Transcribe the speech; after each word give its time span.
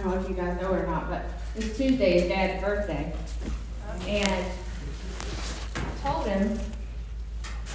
I 0.00 0.02
don't 0.02 0.14
know 0.14 0.22
if 0.22 0.30
you 0.30 0.34
guys 0.34 0.58
know 0.62 0.72
it 0.72 0.84
or 0.84 0.86
not, 0.86 1.10
but 1.10 1.24
this 1.54 1.76
Tuesday 1.76 2.22
is 2.22 2.28
Dad's 2.28 2.64
birthday. 2.64 3.12
And 4.08 4.46
I 5.76 6.10
told 6.10 6.26
him, 6.26 6.58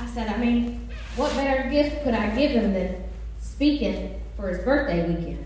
I 0.01 0.07
said, 0.07 0.29
I 0.29 0.37
mean, 0.37 0.89
what 1.17 1.31
better 1.35 1.69
gift 1.69 2.03
could 2.03 2.15
I 2.15 2.35
give 2.35 2.49
him 2.49 2.73
than 2.73 3.03
speaking 3.39 4.19
for 4.35 4.49
his 4.49 4.57
birthday 4.65 5.07
weekend? 5.07 5.45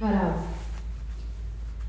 But 0.00 0.14
um, 0.14 0.48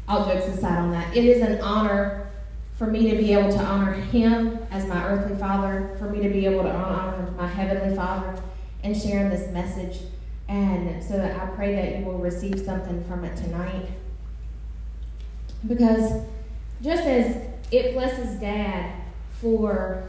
all 0.07 0.27
jokes 0.27 0.45
aside 0.45 0.77
on 0.77 0.91
that, 0.91 1.17
it 1.17 1.25
is 1.25 1.41
an 1.41 1.59
honor 1.61 2.29
for 2.77 2.85
me 2.85 3.09
to 3.09 3.17
be 3.17 3.33
able 3.33 3.49
to 3.49 3.63
honor 3.63 3.93
him 3.93 4.59
as 4.69 4.85
my 4.85 5.03
earthly 5.05 5.35
father, 5.37 5.95
for 5.97 6.05
me 6.05 6.21
to 6.21 6.29
be 6.29 6.45
able 6.45 6.61
to 6.61 6.71
honor 6.71 7.31
my 7.35 7.47
heavenly 7.47 7.95
father 7.95 8.39
and 8.83 8.95
sharing 8.95 9.31
this 9.31 9.51
message. 9.51 10.01
And 10.47 11.03
so 11.03 11.19
I 11.21 11.45
pray 11.55 11.75
that 11.75 11.99
you 11.99 12.05
will 12.05 12.19
receive 12.19 12.59
something 12.59 13.03
from 13.05 13.25
it 13.25 13.35
tonight. 13.35 13.87
Because 15.67 16.23
just 16.81 17.03
as 17.03 17.47
it 17.71 17.93
blesses 17.93 18.39
dad 18.39 19.01
for 19.41 20.07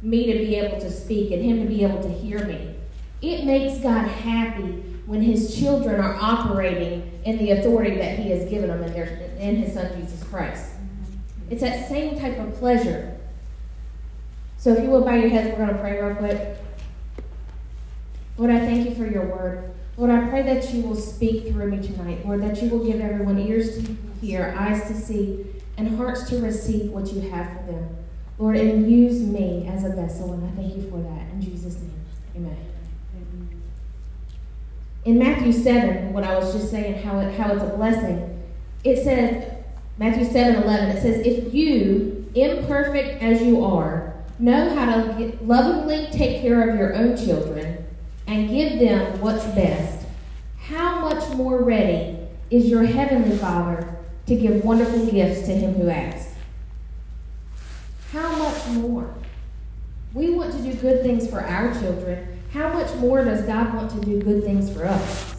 me 0.00 0.32
to 0.32 0.38
be 0.38 0.54
able 0.56 0.80
to 0.80 0.90
speak 0.90 1.32
and 1.32 1.42
him 1.42 1.60
to 1.60 1.66
be 1.66 1.82
able 1.82 2.02
to 2.02 2.08
hear 2.08 2.44
me, 2.44 2.74
it 3.20 3.44
makes 3.44 3.80
God 3.80 4.06
happy 4.06 4.84
when 5.06 5.20
his 5.20 5.58
children 5.58 6.00
are 6.00 6.16
operating 6.20 7.10
in 7.24 7.38
the 7.38 7.50
authority 7.52 7.96
that 7.96 8.18
he 8.18 8.30
has 8.30 8.48
given 8.48 8.68
them 8.68 8.82
in, 8.84 8.92
their, 8.92 9.06
in 9.38 9.56
his 9.56 9.74
son 9.74 9.90
Jesus 10.00 10.22
Christ. 10.24 10.72
It's 11.50 11.62
that 11.62 11.88
same 11.88 12.18
type 12.18 12.38
of 12.38 12.54
pleasure. 12.54 13.16
So 14.58 14.72
if 14.72 14.82
you 14.82 14.90
will 14.90 15.04
bow 15.04 15.14
your 15.14 15.30
heads, 15.30 15.48
we're 15.48 15.64
going 15.64 15.74
to 15.74 15.80
pray 15.80 16.00
real 16.00 16.14
quick. 16.14 16.57
Lord, 18.38 18.52
I 18.52 18.60
thank 18.60 18.88
you 18.88 18.94
for 18.94 19.04
your 19.04 19.26
word. 19.26 19.74
Lord, 19.96 20.12
I 20.12 20.28
pray 20.28 20.42
that 20.42 20.72
you 20.72 20.82
will 20.82 20.94
speak 20.94 21.48
through 21.48 21.72
me 21.72 21.84
tonight. 21.84 22.24
Lord, 22.24 22.40
that 22.42 22.62
you 22.62 22.70
will 22.70 22.84
give 22.84 23.00
everyone 23.00 23.36
ears 23.40 23.76
to 23.76 23.96
hear, 24.20 24.54
eyes 24.56 24.86
to 24.86 24.94
see, 24.94 25.44
and 25.76 25.96
hearts 25.96 26.28
to 26.30 26.40
receive 26.40 26.92
what 26.92 27.12
you 27.12 27.28
have 27.30 27.48
for 27.48 27.72
them. 27.72 27.96
Lord, 28.38 28.56
and 28.56 28.88
use 28.88 29.20
me 29.20 29.66
as 29.66 29.82
a 29.82 29.88
vessel, 29.88 30.32
and 30.32 30.48
I 30.48 30.52
thank 30.52 30.76
you 30.76 30.88
for 30.88 30.98
that. 30.98 31.32
In 31.32 31.42
Jesus' 31.42 31.74
name, 31.80 32.00
amen. 32.36 32.56
In 35.04 35.18
Matthew 35.18 35.52
7, 35.52 36.12
what 36.12 36.22
I 36.22 36.38
was 36.38 36.52
just 36.52 36.70
saying, 36.70 37.02
how, 37.02 37.18
it, 37.18 37.34
how 37.36 37.52
it's 37.52 37.64
a 37.64 37.76
blessing, 37.76 38.40
it 38.84 39.02
says, 39.02 39.52
Matthew 39.96 40.24
7 40.24 40.62
11, 40.62 40.96
it 40.96 41.02
says, 41.02 41.26
If 41.26 41.52
you, 41.52 42.30
imperfect 42.36 43.20
as 43.20 43.42
you 43.42 43.64
are, 43.64 44.14
know 44.38 44.72
how 44.76 44.94
to 44.94 45.38
lovingly 45.42 46.06
take 46.12 46.40
care 46.40 46.70
of 46.70 46.78
your 46.78 46.94
own 46.94 47.16
children 47.16 47.77
and 48.28 48.50
give 48.50 48.78
them 48.78 49.20
what's 49.20 49.44
best, 49.46 50.06
how 50.60 51.00
much 51.00 51.28
more 51.34 51.62
ready 51.62 52.18
is 52.50 52.66
your 52.66 52.84
heavenly 52.84 53.36
Father 53.38 53.96
to 54.26 54.36
give 54.36 54.62
wonderful 54.62 55.06
gifts 55.06 55.46
to 55.46 55.54
him 55.54 55.74
who 55.74 55.88
asks? 55.88 56.34
How 58.12 58.36
much 58.36 58.66
more? 58.68 59.14
We 60.12 60.30
want 60.30 60.52
to 60.52 60.62
do 60.62 60.74
good 60.74 61.02
things 61.02 61.28
for 61.28 61.40
our 61.40 61.72
children. 61.80 62.40
How 62.52 62.72
much 62.72 62.94
more 62.96 63.24
does 63.24 63.42
God 63.46 63.74
want 63.74 63.90
to 63.92 64.00
do 64.00 64.20
good 64.20 64.44
things 64.44 64.70
for 64.70 64.84
us? 64.84 65.34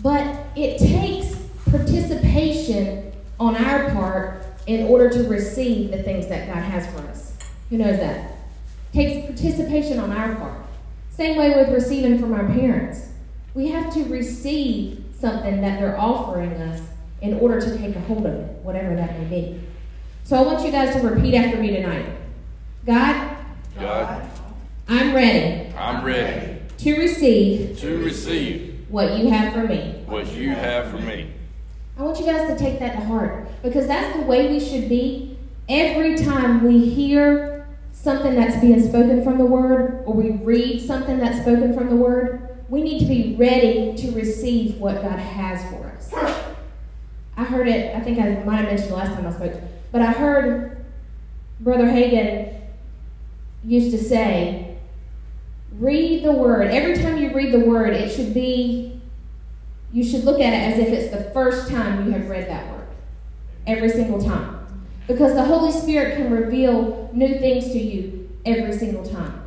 But 0.00 0.46
it 0.54 0.78
takes 0.78 1.36
participation 1.70 3.12
on 3.40 3.56
our 3.56 3.90
part 3.90 4.44
in 4.66 4.86
order 4.86 5.10
to 5.10 5.28
receive 5.28 5.90
the 5.90 6.02
things 6.02 6.28
that 6.28 6.46
God 6.46 6.62
has 6.62 6.86
for 6.86 7.00
us. 7.08 7.32
Who 7.70 7.78
knows 7.78 7.98
that? 7.98 8.32
It 8.92 8.96
takes 8.96 9.26
participation 9.26 9.98
on 9.98 10.12
our 10.12 10.36
part. 10.36 10.63
Same 11.16 11.36
way 11.36 11.54
with 11.54 11.68
receiving 11.68 12.18
from 12.18 12.32
our 12.32 12.44
parents. 12.44 13.08
We 13.54 13.68
have 13.68 13.92
to 13.94 14.04
receive 14.04 15.04
something 15.18 15.60
that 15.60 15.78
they're 15.78 15.98
offering 15.98 16.52
us 16.54 16.82
in 17.22 17.34
order 17.34 17.60
to 17.60 17.78
take 17.78 17.94
a 17.94 18.00
hold 18.00 18.26
of 18.26 18.34
it, 18.34 18.50
whatever 18.62 18.96
that 18.96 19.18
may 19.20 19.24
be. 19.26 19.60
So 20.24 20.36
I 20.36 20.42
want 20.42 20.64
you 20.64 20.72
guys 20.72 20.94
to 20.96 21.06
repeat 21.06 21.34
after 21.34 21.56
me 21.58 21.70
tonight. 21.70 22.06
God, 22.84 23.36
God, 23.78 24.28
I'm 24.88 25.14
ready 25.14 25.72
I'm 25.74 26.04
ready 26.04 26.58
to 26.78 26.98
receive 26.98 27.78
to 27.78 27.98
receive 28.04 28.84
what 28.88 29.18
you 29.18 29.30
have 29.30 29.52
for 29.52 29.64
me. 29.64 30.02
what 30.06 30.26
you 30.34 30.50
have 30.50 30.90
for 30.90 30.98
me. 30.98 31.30
I 31.96 32.02
want 32.02 32.18
you 32.18 32.26
guys 32.26 32.48
to 32.48 32.58
take 32.58 32.80
that 32.80 32.94
to 32.94 33.04
heart 33.04 33.46
because 33.62 33.86
that's 33.86 34.16
the 34.16 34.22
way 34.22 34.50
we 34.50 34.58
should 34.60 34.88
be 34.88 35.38
every 35.68 36.16
time 36.16 36.64
we 36.64 36.88
hear 36.90 37.53
something 38.04 38.34
that's 38.34 38.60
being 38.60 38.86
spoken 38.86 39.24
from 39.24 39.38
the 39.38 39.46
Word 39.46 40.04
or 40.06 40.14
we 40.14 40.32
read 40.32 40.80
something 40.80 41.18
that's 41.18 41.40
spoken 41.40 41.74
from 41.74 41.88
the 41.88 41.96
Word. 41.96 42.58
We 42.68 42.82
need 42.82 43.00
to 43.00 43.06
be 43.06 43.34
ready 43.36 43.96
to 43.96 44.12
receive 44.12 44.76
what 44.76 45.02
God 45.02 45.18
has 45.18 45.68
for 45.70 45.86
us. 45.86 46.12
I 47.36 47.44
heard 47.44 47.66
it, 47.66 47.96
I 47.96 48.00
think 48.00 48.18
I 48.20 48.44
might 48.44 48.58
have 48.58 48.66
mentioned 48.66 48.90
the 48.90 48.96
last 48.96 49.14
time 49.14 49.26
I 49.26 49.32
spoke, 49.32 49.54
but 49.90 50.02
I 50.02 50.12
heard 50.12 50.84
Brother 51.58 51.86
Hagin 51.86 52.60
used 53.64 53.90
to 53.90 53.98
say, 53.98 54.76
read 55.72 56.22
the 56.24 56.32
Word. 56.32 56.68
Every 56.68 56.94
time 57.02 57.16
you 57.16 57.34
read 57.34 57.52
the 57.52 57.60
Word, 57.60 57.94
it 57.94 58.14
should 58.14 58.34
be 58.34 58.94
you 59.94 60.02
should 60.02 60.24
look 60.24 60.40
at 60.40 60.52
it 60.52 60.72
as 60.72 60.78
if 60.80 60.88
it's 60.88 61.14
the 61.14 61.30
first 61.30 61.70
time 61.70 62.04
you 62.04 62.12
have 62.12 62.28
read 62.28 62.48
that 62.48 62.68
word. 62.72 62.88
Every 63.64 63.88
single 63.88 64.20
time. 64.20 64.53
Because 65.06 65.34
the 65.34 65.44
Holy 65.44 65.72
Spirit 65.72 66.16
can 66.16 66.30
reveal 66.30 67.10
new 67.12 67.38
things 67.38 67.66
to 67.66 67.78
you 67.78 68.28
every 68.44 68.76
single 68.76 69.04
time. 69.04 69.42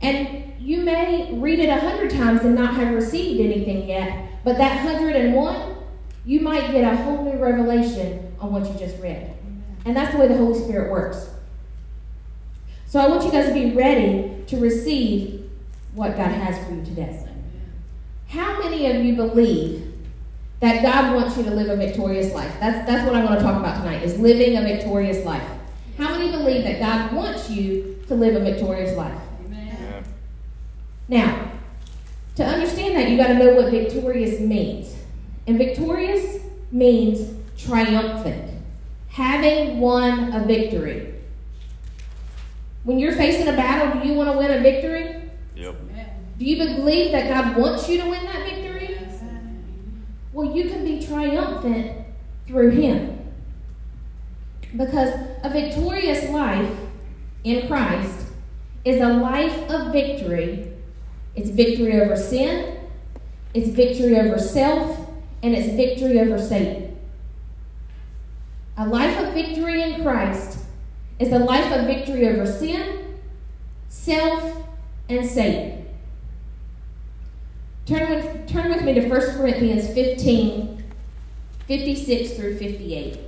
And 0.00 0.52
you 0.60 0.82
may 0.82 1.32
read 1.34 1.58
it 1.58 1.68
a 1.68 1.80
hundred 1.80 2.10
times 2.10 2.42
and 2.42 2.54
not 2.54 2.74
have 2.74 2.94
received 2.94 3.40
anything 3.40 3.88
yet, 3.88 4.28
but 4.44 4.58
that 4.58 4.78
hundred 4.78 5.16
and 5.16 5.34
one, 5.34 5.76
you 6.24 6.40
might 6.40 6.70
get 6.70 6.84
a 6.84 6.96
whole 6.96 7.24
new 7.24 7.38
revelation 7.38 8.34
on 8.40 8.52
what 8.52 8.70
you 8.70 8.78
just 8.78 9.00
read. 9.02 9.34
And 9.84 9.96
that's 9.96 10.12
the 10.12 10.20
way 10.20 10.28
the 10.28 10.36
Holy 10.36 10.58
Spirit 10.58 10.90
works. 10.90 11.30
So 12.86 13.00
I 13.00 13.08
want 13.08 13.24
you 13.24 13.32
guys 13.32 13.48
to 13.48 13.54
be 13.54 13.72
ready 13.72 14.44
to 14.46 14.56
receive 14.58 15.50
what 15.94 16.16
God 16.16 16.30
has 16.30 16.64
for 16.64 16.74
you 16.74 16.84
today. 16.84 17.26
How 18.28 18.60
many 18.60 18.86
of 18.86 19.04
you 19.04 19.14
believe 19.16 19.91
that 20.62 20.80
God 20.80 21.16
wants 21.16 21.36
you 21.36 21.42
to 21.42 21.50
live 21.50 21.68
a 21.68 21.76
victorious 21.76 22.32
life? 22.32 22.54
That's, 22.60 22.86
that's 22.86 23.04
what 23.04 23.16
I 23.16 23.24
want 23.24 23.36
to 23.40 23.44
talk 23.44 23.58
about 23.58 23.78
tonight, 23.78 24.04
is 24.04 24.16
living 24.20 24.56
a 24.56 24.62
victorious 24.62 25.26
life. 25.26 25.42
How 25.98 26.16
many 26.16 26.30
believe 26.30 26.62
that 26.62 26.78
God 26.78 27.12
wants 27.12 27.50
you 27.50 27.98
to 28.06 28.14
live 28.14 28.36
a 28.36 28.44
victorious 28.44 28.96
life? 28.96 29.20
Yeah. 29.50 30.02
Now, 31.08 31.50
to 32.36 32.44
understand 32.44 32.94
that, 32.94 33.10
you 33.10 33.16
got 33.16 33.26
to 33.26 33.34
know 33.34 33.54
what 33.54 33.72
victorious 33.72 34.38
means. 34.38 34.94
And 35.48 35.58
victorious 35.58 36.38
means 36.70 37.34
triumphant, 37.58 38.52
having 39.08 39.80
won 39.80 40.32
a 40.32 40.44
victory. 40.46 41.14
When 42.84 43.00
you're 43.00 43.16
facing 43.16 43.48
a 43.48 43.56
battle, 43.56 44.00
do 44.00 44.08
you 44.08 44.14
want 44.14 44.30
to 44.30 44.38
win 44.38 44.52
a 44.52 44.60
victory? 44.60 45.28
Yep. 45.56 45.74
Do 46.38 46.44
you 46.44 46.56
believe 46.56 47.10
that 47.10 47.28
God 47.28 47.56
wants 47.60 47.88
you 47.88 48.00
to 48.00 48.08
win 48.08 48.24
that 48.24 48.44
victory? 48.44 48.61
Well, 50.32 50.56
you 50.56 50.68
can 50.68 50.84
be 50.84 51.04
triumphant 51.04 52.06
through 52.46 52.70
Him. 52.70 53.18
Because 54.76 55.14
a 55.42 55.50
victorious 55.50 56.30
life 56.30 56.70
in 57.44 57.66
Christ 57.68 58.26
is 58.84 59.00
a 59.00 59.08
life 59.08 59.70
of 59.70 59.92
victory. 59.92 60.72
It's 61.34 61.50
victory 61.50 62.00
over 62.00 62.16
sin, 62.16 62.78
it's 63.54 63.68
victory 63.68 64.18
over 64.18 64.38
self, 64.38 65.08
and 65.42 65.54
it's 65.54 65.74
victory 65.74 66.20
over 66.20 66.38
Satan. 66.38 66.98
A 68.76 68.86
life 68.86 69.18
of 69.18 69.34
victory 69.34 69.82
in 69.82 70.02
Christ 70.02 70.58
is 71.18 71.30
a 71.32 71.38
life 71.38 71.70
of 71.72 71.86
victory 71.86 72.26
over 72.28 72.46
sin, 72.46 73.18
self, 73.88 74.64
and 75.08 75.26
Satan. 75.26 75.86
Turn 77.86 78.10
with, 78.10 78.31
turn 78.46 78.70
with 78.70 78.82
me 78.82 78.94
to 78.94 79.08
1 79.08 79.20
Corinthians 79.36 79.92
15, 79.94 80.82
56 81.66 82.32
through 82.32 82.58
58. 82.58 83.18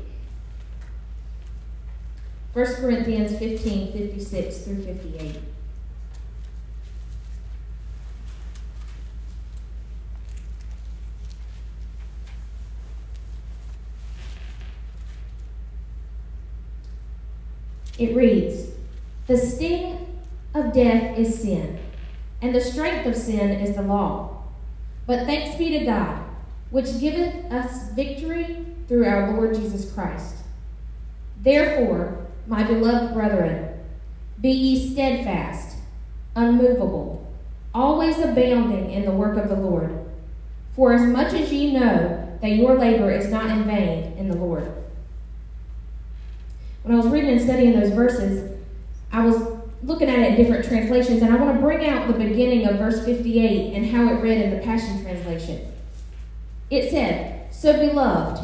1 2.53 2.67
Corinthians 2.77 3.37
15, 3.39 3.93
56 3.93 4.59
through 4.59 4.85
58. 4.85 5.41
It 17.99 18.15
reads, 18.15 18.71
The 19.27 19.37
sting 19.37 20.07
of 20.53 20.73
death 20.73 21.19
is 21.19 21.41
sin, 21.41 21.79
and 22.43 22.55
the 22.55 22.61
strength 22.61 23.07
of 23.07 23.17
sin 23.17 23.51
is 23.51 23.77
the 23.77 23.83
law. 23.83 24.44
But 25.07 25.27
thanks 25.27 25.57
be 25.57 25.79
to 25.79 25.85
God, 25.85 26.23
which 26.71 27.01
giveth 27.01 27.53
us 27.53 27.91
victory 27.91 28.65
through 28.89 29.07
our 29.07 29.33
Lord 29.33 29.55
Jesus 29.55 29.93
Christ. 29.93 30.37
Therefore, 31.43 32.27
my 32.47 32.65
beloved 32.65 33.15
brethren, 33.15 33.81
be 34.41 34.51
ye 34.51 34.93
steadfast, 34.93 35.77
unmovable, 36.35 37.33
always 37.75 38.19
abounding 38.19 38.91
in 38.91 39.05
the 39.05 39.11
work 39.11 39.37
of 39.37 39.49
the 39.49 39.57
Lord, 39.57 40.05
For 40.75 40.93
as 40.93 41.03
much 41.03 41.33
as 41.35 41.53
ye 41.53 41.73
know 41.73 42.37
that 42.41 42.51
your 42.51 42.77
labor 42.77 43.11
is 43.11 43.29
not 43.31 43.49
in 43.51 43.65
vain 43.65 44.15
in 44.19 44.29
the 44.29 44.37
Lord. 44.37 44.73
When 46.83 46.95
I 46.95 47.01
was 47.01 47.07
reading 47.07 47.31
and 47.31 47.41
studying 47.41 47.79
those 47.79 47.93
verses, 47.93 48.59
I 49.13 49.25
was 49.25 49.54
looking 49.87 50.09
at 50.09 50.19
it 50.19 50.31
in 50.31 50.37
different 50.37 50.65
translations, 50.65 51.23
and 51.23 51.33
I 51.33 51.37
want 51.37 51.55
to 51.55 51.61
bring 51.61 51.87
out 51.87 52.07
the 52.07 52.15
beginning 52.15 52.67
of 52.67 52.79
verse 52.79 53.05
58 53.05 53.75
and 53.75 53.87
how 53.87 54.09
it 54.09 54.21
read 54.21 54.41
in 54.41 54.51
the 54.51 54.65
Passion 54.65 55.03
Translation. 55.03 55.73
It 56.71 56.91
said, 56.91 57.53
So 57.53 57.73
beloved, 57.79 58.43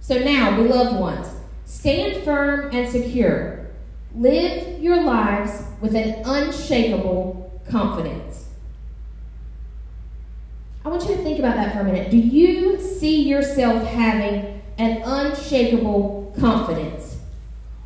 so 0.00 0.18
now, 0.18 0.56
beloved 0.56 0.98
ones, 0.98 1.28
stand 1.64 2.24
firm 2.24 2.74
and 2.74 2.90
secure. 2.90 3.68
Live 4.14 4.80
your 4.80 5.02
lives 5.02 5.62
with 5.80 5.94
an 5.94 6.22
unshakable 6.24 7.62
confidence. 7.70 8.48
I 10.84 10.88
want 10.88 11.02
you 11.02 11.14
to 11.14 11.22
think 11.22 11.38
about 11.38 11.56
that 11.56 11.72
for 11.72 11.80
a 11.80 11.84
minute. 11.84 12.10
Do 12.10 12.16
you 12.16 12.80
see 12.80 13.22
yourself 13.28 13.86
having 13.86 14.62
an 14.78 15.02
unshakable 15.04 16.34
confidence? 16.40 17.09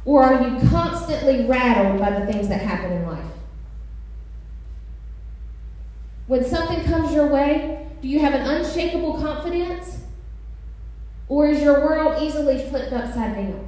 Or 0.05 0.23
are 0.23 0.49
you 0.49 0.69
constantly 0.69 1.47
rattled 1.47 1.99
by 1.99 2.19
the 2.19 2.31
things 2.31 2.49
that 2.49 2.61
happen 2.61 2.93
in 2.93 3.07
life? 3.07 3.25
When 6.27 6.45
something 6.45 6.85
comes 6.85 7.13
your 7.13 7.29
way, 7.29 7.87
do 8.03 8.09
you 8.09 8.21
have 8.21 8.35
an 8.35 8.43
unshakable 8.43 9.15
confidence? 9.21 10.03
Or 11.29 11.49
is 11.49 11.63
your 11.63 11.81
world 11.81 12.23
easily 12.23 12.59
flipped 12.69 12.93
upside 12.93 13.35
down? 13.35 13.67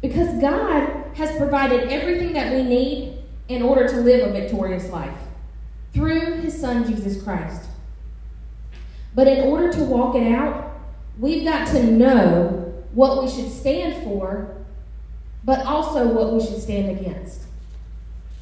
Because 0.00 0.40
God 0.40 1.04
has 1.14 1.36
provided 1.36 1.88
everything 1.90 2.32
that 2.34 2.52
we 2.52 2.62
need 2.62 3.18
in 3.48 3.62
order 3.62 3.86
to 3.88 3.96
live 3.96 4.28
a 4.28 4.32
victorious 4.32 4.88
life 4.90 5.18
through 5.92 6.40
his 6.40 6.58
son 6.58 6.86
Jesus 6.86 7.22
Christ. 7.22 7.68
But 9.14 9.28
in 9.28 9.44
order 9.44 9.72
to 9.72 9.84
walk 9.84 10.14
it 10.14 10.32
out, 10.32 10.78
we've 11.18 11.44
got 11.44 11.66
to 11.68 11.82
know 11.82 12.65
what 12.96 13.22
we 13.22 13.30
should 13.30 13.52
stand 13.52 14.02
for, 14.04 14.56
but 15.44 15.64
also 15.66 16.08
what 16.08 16.32
we 16.32 16.40
should 16.40 16.60
stand 16.60 16.98
against. 16.98 17.42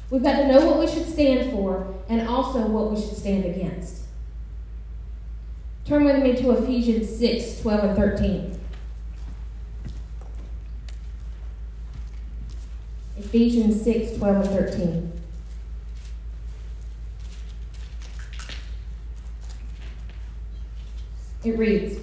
We've 0.09 0.23
got 0.23 0.37
to 0.37 0.47
know 0.47 0.65
what 0.65 0.79
we 0.79 0.87
should 0.87 1.07
stand 1.07 1.51
for 1.51 1.93
and 2.07 2.25
also 2.25 2.65
what 2.65 2.89
we 2.89 2.95
should 2.95 3.17
stand 3.17 3.43
against. 3.43 4.03
Turn 5.85 6.05
with 6.05 6.23
me 6.23 6.37
to 6.37 6.51
Ephesians 6.51 7.09
6 7.19 7.61
12 7.63 7.83
and 7.83 7.97
13. 7.97 8.59
Ephesians 13.17 13.83
6 13.83 14.17
12 14.17 14.35
and 14.37 14.49
13. 14.71 15.11
It 21.43 21.57
reads 21.57 21.99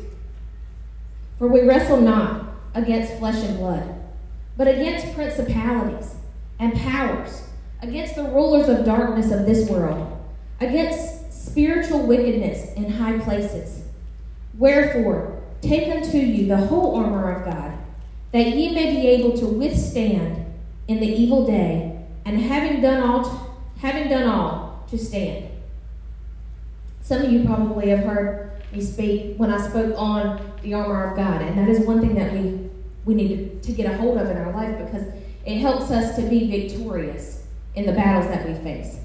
For 1.38 1.48
we 1.48 1.62
wrestle 1.62 2.00
not 2.00 2.41
against 2.74 3.18
flesh 3.18 3.42
and 3.44 3.58
blood, 3.58 3.94
but 4.56 4.68
against 4.68 5.14
principalities 5.14 6.14
and 6.58 6.74
powers, 6.74 7.48
against 7.80 8.14
the 8.14 8.24
rulers 8.24 8.68
of 8.68 8.84
darkness 8.84 9.30
of 9.30 9.46
this 9.46 9.68
world, 9.68 10.18
against 10.60 11.32
spiritual 11.32 12.06
wickedness 12.06 12.72
in 12.74 12.90
high 12.90 13.18
places. 13.18 13.84
Wherefore, 14.56 15.42
take 15.60 15.94
unto 15.94 16.18
you 16.18 16.46
the 16.46 16.56
whole 16.56 16.96
armor 16.96 17.32
of 17.32 17.44
God, 17.44 17.72
that 18.32 18.48
ye 18.48 18.74
may 18.74 18.94
be 18.94 19.08
able 19.08 19.36
to 19.38 19.46
withstand 19.46 20.46
in 20.88 21.00
the 21.00 21.06
evil 21.06 21.46
day, 21.46 22.04
and 22.24 22.38
having 22.40 22.80
done 22.80 23.02
all, 23.02 23.24
to, 23.24 23.80
having 23.80 24.08
done 24.08 24.28
all, 24.28 24.84
to 24.88 24.98
stand. 24.98 25.48
Some 27.00 27.22
of 27.22 27.32
you 27.32 27.44
probably 27.44 27.88
have 27.88 28.00
heard 28.00 28.52
me 28.72 28.80
speak 28.80 29.36
when 29.36 29.50
I 29.50 29.68
spoke 29.68 29.94
on 29.98 30.52
the 30.62 30.74
armor 30.74 31.10
of 31.10 31.16
God, 31.16 31.42
and 31.42 31.58
that 31.58 31.68
is 31.68 31.80
one 31.86 32.00
thing 32.00 32.14
that 32.14 32.32
we 32.32 32.61
we 33.04 33.14
need 33.14 33.62
to, 33.62 33.72
get 33.72 33.90
a 33.90 33.96
hold 33.96 34.18
of 34.18 34.30
in 34.30 34.36
our 34.36 34.52
life 34.52 34.78
because 34.78 35.06
it 35.44 35.58
helps 35.58 35.90
us 35.90 36.16
to 36.16 36.22
be 36.22 36.48
victorious 36.50 37.44
in 37.74 37.86
the 37.86 37.92
battles 37.92 38.26
that 38.28 38.46
we 38.46 38.54
face. 38.62 38.98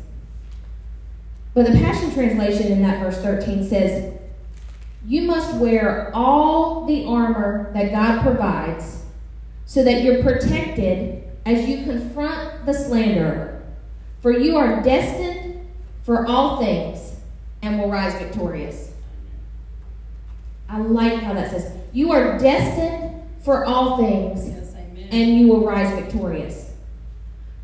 But 1.53 1.65
the 1.65 1.79
Passion 1.79 2.13
Translation 2.13 2.71
in 2.71 2.81
that 2.83 3.01
verse 3.01 3.17
13 3.17 3.67
says, 3.67 4.13
You 5.05 5.23
must 5.23 5.55
wear 5.55 6.11
all 6.13 6.85
the 6.85 7.05
armor 7.05 7.71
that 7.73 7.91
God 7.91 8.21
provides 8.21 9.03
so 9.65 9.83
that 9.83 10.03
you're 10.03 10.21
protected 10.21 11.23
as 11.45 11.67
you 11.67 11.85
confront 11.85 12.65
the 12.65 12.73
slanderer. 12.73 13.63
For 14.21 14.31
you 14.31 14.57
are 14.57 14.83
destined 14.83 15.67
for 16.03 16.27
all 16.27 16.59
things 16.59 17.15
and 17.61 17.79
will 17.79 17.89
rise 17.89 18.13
victorious. 18.21 18.91
I 20.69 20.79
like 20.79 21.21
how 21.21 21.33
that 21.33 21.51
says, 21.51 21.73
You 21.93 22.11
are 22.11 22.37
destined 22.37 23.06
for 23.43 23.65
all 23.65 23.97
things 23.97 24.47
Yes, 24.47 24.75
and 25.11 25.39
you 25.39 25.47
will 25.47 25.65
rise 25.65 25.93
victorious. 25.99 26.73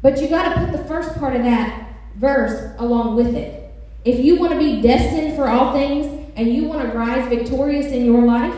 But 0.01 0.21
you 0.21 0.27
got 0.27 0.53
to 0.53 0.65
put 0.65 0.71
the 0.71 0.83
first 0.85 1.15
part 1.15 1.35
of 1.35 1.43
that 1.43 1.93
verse 2.15 2.75
along 2.77 3.15
with 3.15 3.35
it. 3.35 3.73
If 4.05 4.19
you 4.19 4.37
want 4.37 4.51
to 4.51 4.59
be 4.59 4.81
destined 4.81 5.35
for 5.35 5.47
all 5.47 5.73
things 5.73 6.31
and 6.35 6.53
you 6.53 6.65
want 6.65 6.81
to 6.81 6.97
rise 6.97 7.27
victorious 7.29 7.87
in 7.87 8.05
your 8.05 8.25
life, 8.25 8.55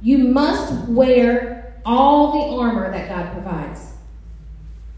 you 0.00 0.18
must 0.18 0.88
wear 0.88 1.80
all 1.84 2.32
the 2.32 2.62
armor 2.62 2.90
that 2.90 3.08
God 3.08 3.32
provides. 3.32 3.92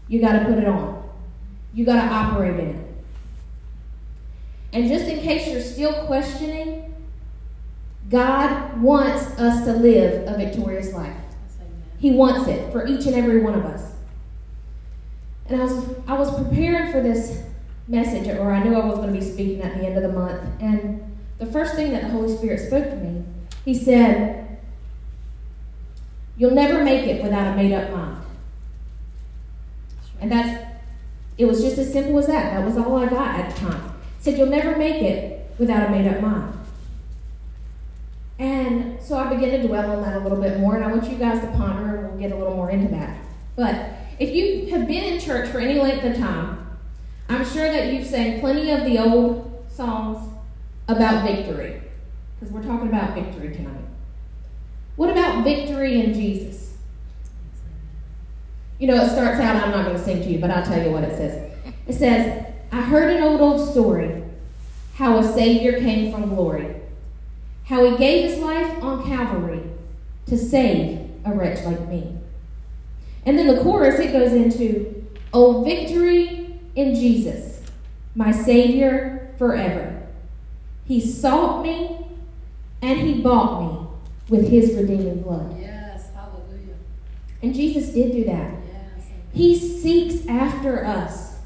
You 0.07 0.21
got 0.21 0.39
to 0.39 0.45
put 0.45 0.57
it 0.57 0.67
on. 0.67 1.09
You 1.73 1.85
got 1.85 2.03
to 2.03 2.13
operate 2.13 2.59
in 2.59 2.67
it. 2.75 2.85
And 4.71 4.87
just 4.87 5.05
in 5.05 5.19
case 5.19 5.47
you're 5.47 5.61
still 5.61 6.05
questioning, 6.05 6.95
God 8.09 8.81
wants 8.81 9.23
us 9.39 9.65
to 9.65 9.73
live 9.73 10.27
a 10.27 10.37
victorious 10.37 10.93
life. 10.93 11.15
He 11.99 12.11
wants 12.11 12.47
it 12.47 12.71
for 12.71 12.87
each 12.87 13.05
and 13.05 13.15
every 13.15 13.41
one 13.41 13.53
of 13.53 13.65
us. 13.65 13.91
And 15.47 15.61
I 15.61 15.63
was 15.65 15.85
I 16.07 16.13
was 16.17 16.33
preparing 16.43 16.91
for 16.91 17.01
this 17.01 17.43
message, 17.87 18.27
or 18.37 18.51
I 18.51 18.63
knew 18.63 18.75
I 18.75 18.85
was 18.85 18.95
going 18.95 19.13
to 19.13 19.19
be 19.19 19.25
speaking 19.25 19.61
at 19.61 19.77
the 19.77 19.85
end 19.85 19.97
of 19.97 20.03
the 20.03 20.17
month. 20.17 20.41
And 20.61 21.17
the 21.39 21.45
first 21.45 21.75
thing 21.75 21.91
that 21.91 22.03
the 22.03 22.09
Holy 22.09 22.35
Spirit 22.35 22.59
spoke 22.59 22.85
to 22.85 22.95
me, 22.95 23.23
He 23.65 23.73
said, 23.75 24.57
"You'll 26.37 26.55
never 26.55 26.83
make 26.83 27.07
it 27.07 27.21
without 27.21 27.53
a 27.53 27.55
made-up 27.55 27.91
mind." 27.91 28.17
And 30.21 30.31
that's 30.31 30.65
it 31.37 31.45
was 31.45 31.61
just 31.61 31.77
as 31.77 31.91
simple 31.91 32.17
as 32.19 32.27
that. 32.27 32.53
That 32.53 32.65
was 32.65 32.77
all 32.77 32.97
I 32.97 33.07
got 33.07 33.39
at 33.39 33.53
the 33.53 33.61
time. 33.61 33.81
He 34.17 34.23
said, 34.23 34.37
"You'll 34.37 34.49
never 34.49 34.77
make 34.77 35.01
it 35.01 35.51
without 35.57 35.87
a 35.87 35.91
made-up 35.91 36.21
mind." 36.21 36.53
And 38.37 38.97
so 39.01 39.17
I 39.17 39.33
began 39.33 39.61
to 39.61 39.67
dwell 39.67 39.91
on 39.91 40.01
that 40.03 40.15
a 40.17 40.19
little 40.19 40.41
bit 40.41 40.59
more, 40.59 40.75
and 40.75 40.83
I 40.83 40.87
want 40.87 41.09
you 41.09 41.17
guys 41.17 41.41
to 41.41 41.47
ponder, 41.47 41.88
we'll 42.19 42.29
get 42.29 42.35
a 42.35 42.39
little 42.39 42.55
more 42.55 42.69
into 42.69 42.87
that. 42.89 43.17
But 43.55 43.91
if 44.19 44.33
you 44.35 44.67
have 44.71 44.87
been 44.87 45.03
in 45.03 45.19
church 45.19 45.49
for 45.49 45.59
any 45.59 45.79
length 45.79 46.03
of 46.03 46.17
time, 46.17 46.67
I'm 47.29 47.45
sure 47.45 47.71
that 47.71 47.93
you've 47.93 48.07
sang 48.07 48.39
plenty 48.39 48.71
of 48.71 48.83
the 48.85 48.99
old 48.99 49.65
songs 49.69 50.33
about 50.87 51.25
victory, 51.25 51.81
because 52.39 52.53
we're 52.53 52.63
talking 52.63 52.87
about 52.87 53.13
victory 53.13 53.53
tonight. 53.55 53.83
What 54.95 55.09
about 55.09 55.43
victory 55.43 56.01
in 56.01 56.13
Jesus? 56.13 56.77
You 58.79 58.87
know, 58.87 58.95
it 58.95 59.09
starts 59.09 59.39
out, 59.39 59.63
I'm 59.63 59.71
not 59.71 59.85
going 59.85 59.97
to 59.97 60.03
sing 60.03 60.21
to 60.21 60.29
you, 60.29 60.39
but 60.39 60.49
I'll 60.49 60.65
tell 60.65 60.83
you 60.83 60.91
what 60.91 61.03
it 61.03 61.15
says. 61.15 61.53
It 61.87 61.93
says, 61.93 62.45
I 62.71 62.81
heard 62.81 63.15
an 63.15 63.23
old, 63.23 63.41
old 63.41 63.69
story 63.69 64.23
how 64.95 65.17
a 65.17 65.33
Savior 65.33 65.79
came 65.79 66.11
from 66.11 66.33
glory 66.35 66.75
how 67.65 67.85
he 67.85 67.95
gave 67.97 68.31
his 68.31 68.39
life 68.39 68.81
on 68.81 69.07
Calvary 69.07 69.61
to 70.25 70.35
save 70.35 71.08
a 71.25 71.33
wretch 71.33 71.63
like 71.65 71.87
me. 71.87 72.17
And 73.25 73.37
then 73.37 73.47
the 73.47 73.61
chorus, 73.61 73.99
it 73.99 74.11
goes 74.11 74.33
into, 74.33 75.07
Oh, 75.33 75.63
victory 75.63 76.59
in 76.75 76.95
Jesus, 76.95 77.61
my 78.15 78.31
Savior 78.31 79.33
forever. 79.37 80.07
He 80.85 80.99
sought 80.99 81.63
me 81.63 82.07
and 82.81 82.99
he 82.99 83.21
bought 83.21 83.61
me 83.61 83.87
with 84.29 84.49
his 84.49 84.73
redeeming 84.73 85.21
blood. 85.21 85.55
Yes, 85.59 86.09
hallelujah. 86.15 86.75
And 87.43 87.53
Jesus 87.53 87.89
did 87.89 88.11
do 88.11 88.23
that. 88.25 88.53
Yes. 88.65 89.07
He 89.33 89.57
seeks 89.57 90.27
after 90.27 90.83
us. 90.85 91.37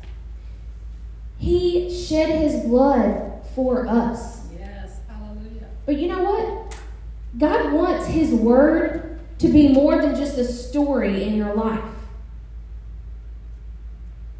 He 1.38 1.94
shed 1.94 2.42
his 2.42 2.63
blood 2.63 3.42
for 3.53 3.86
us. 3.88 4.48
Yes, 4.58 5.00
hallelujah. 5.10 5.68
But 5.86 5.98
you 5.98 6.08
know 6.08 6.24
what? 6.24 6.63
God 7.38 7.74
wants 7.74 8.08
His 8.08 8.32
Word 8.32 9.12
to 9.43 9.50
be 9.50 9.67
more 9.67 10.01
than 10.01 10.15
just 10.15 10.38
a 10.38 10.45
story 10.45 11.23
in 11.23 11.35
your 11.35 11.53
life. 11.53 11.83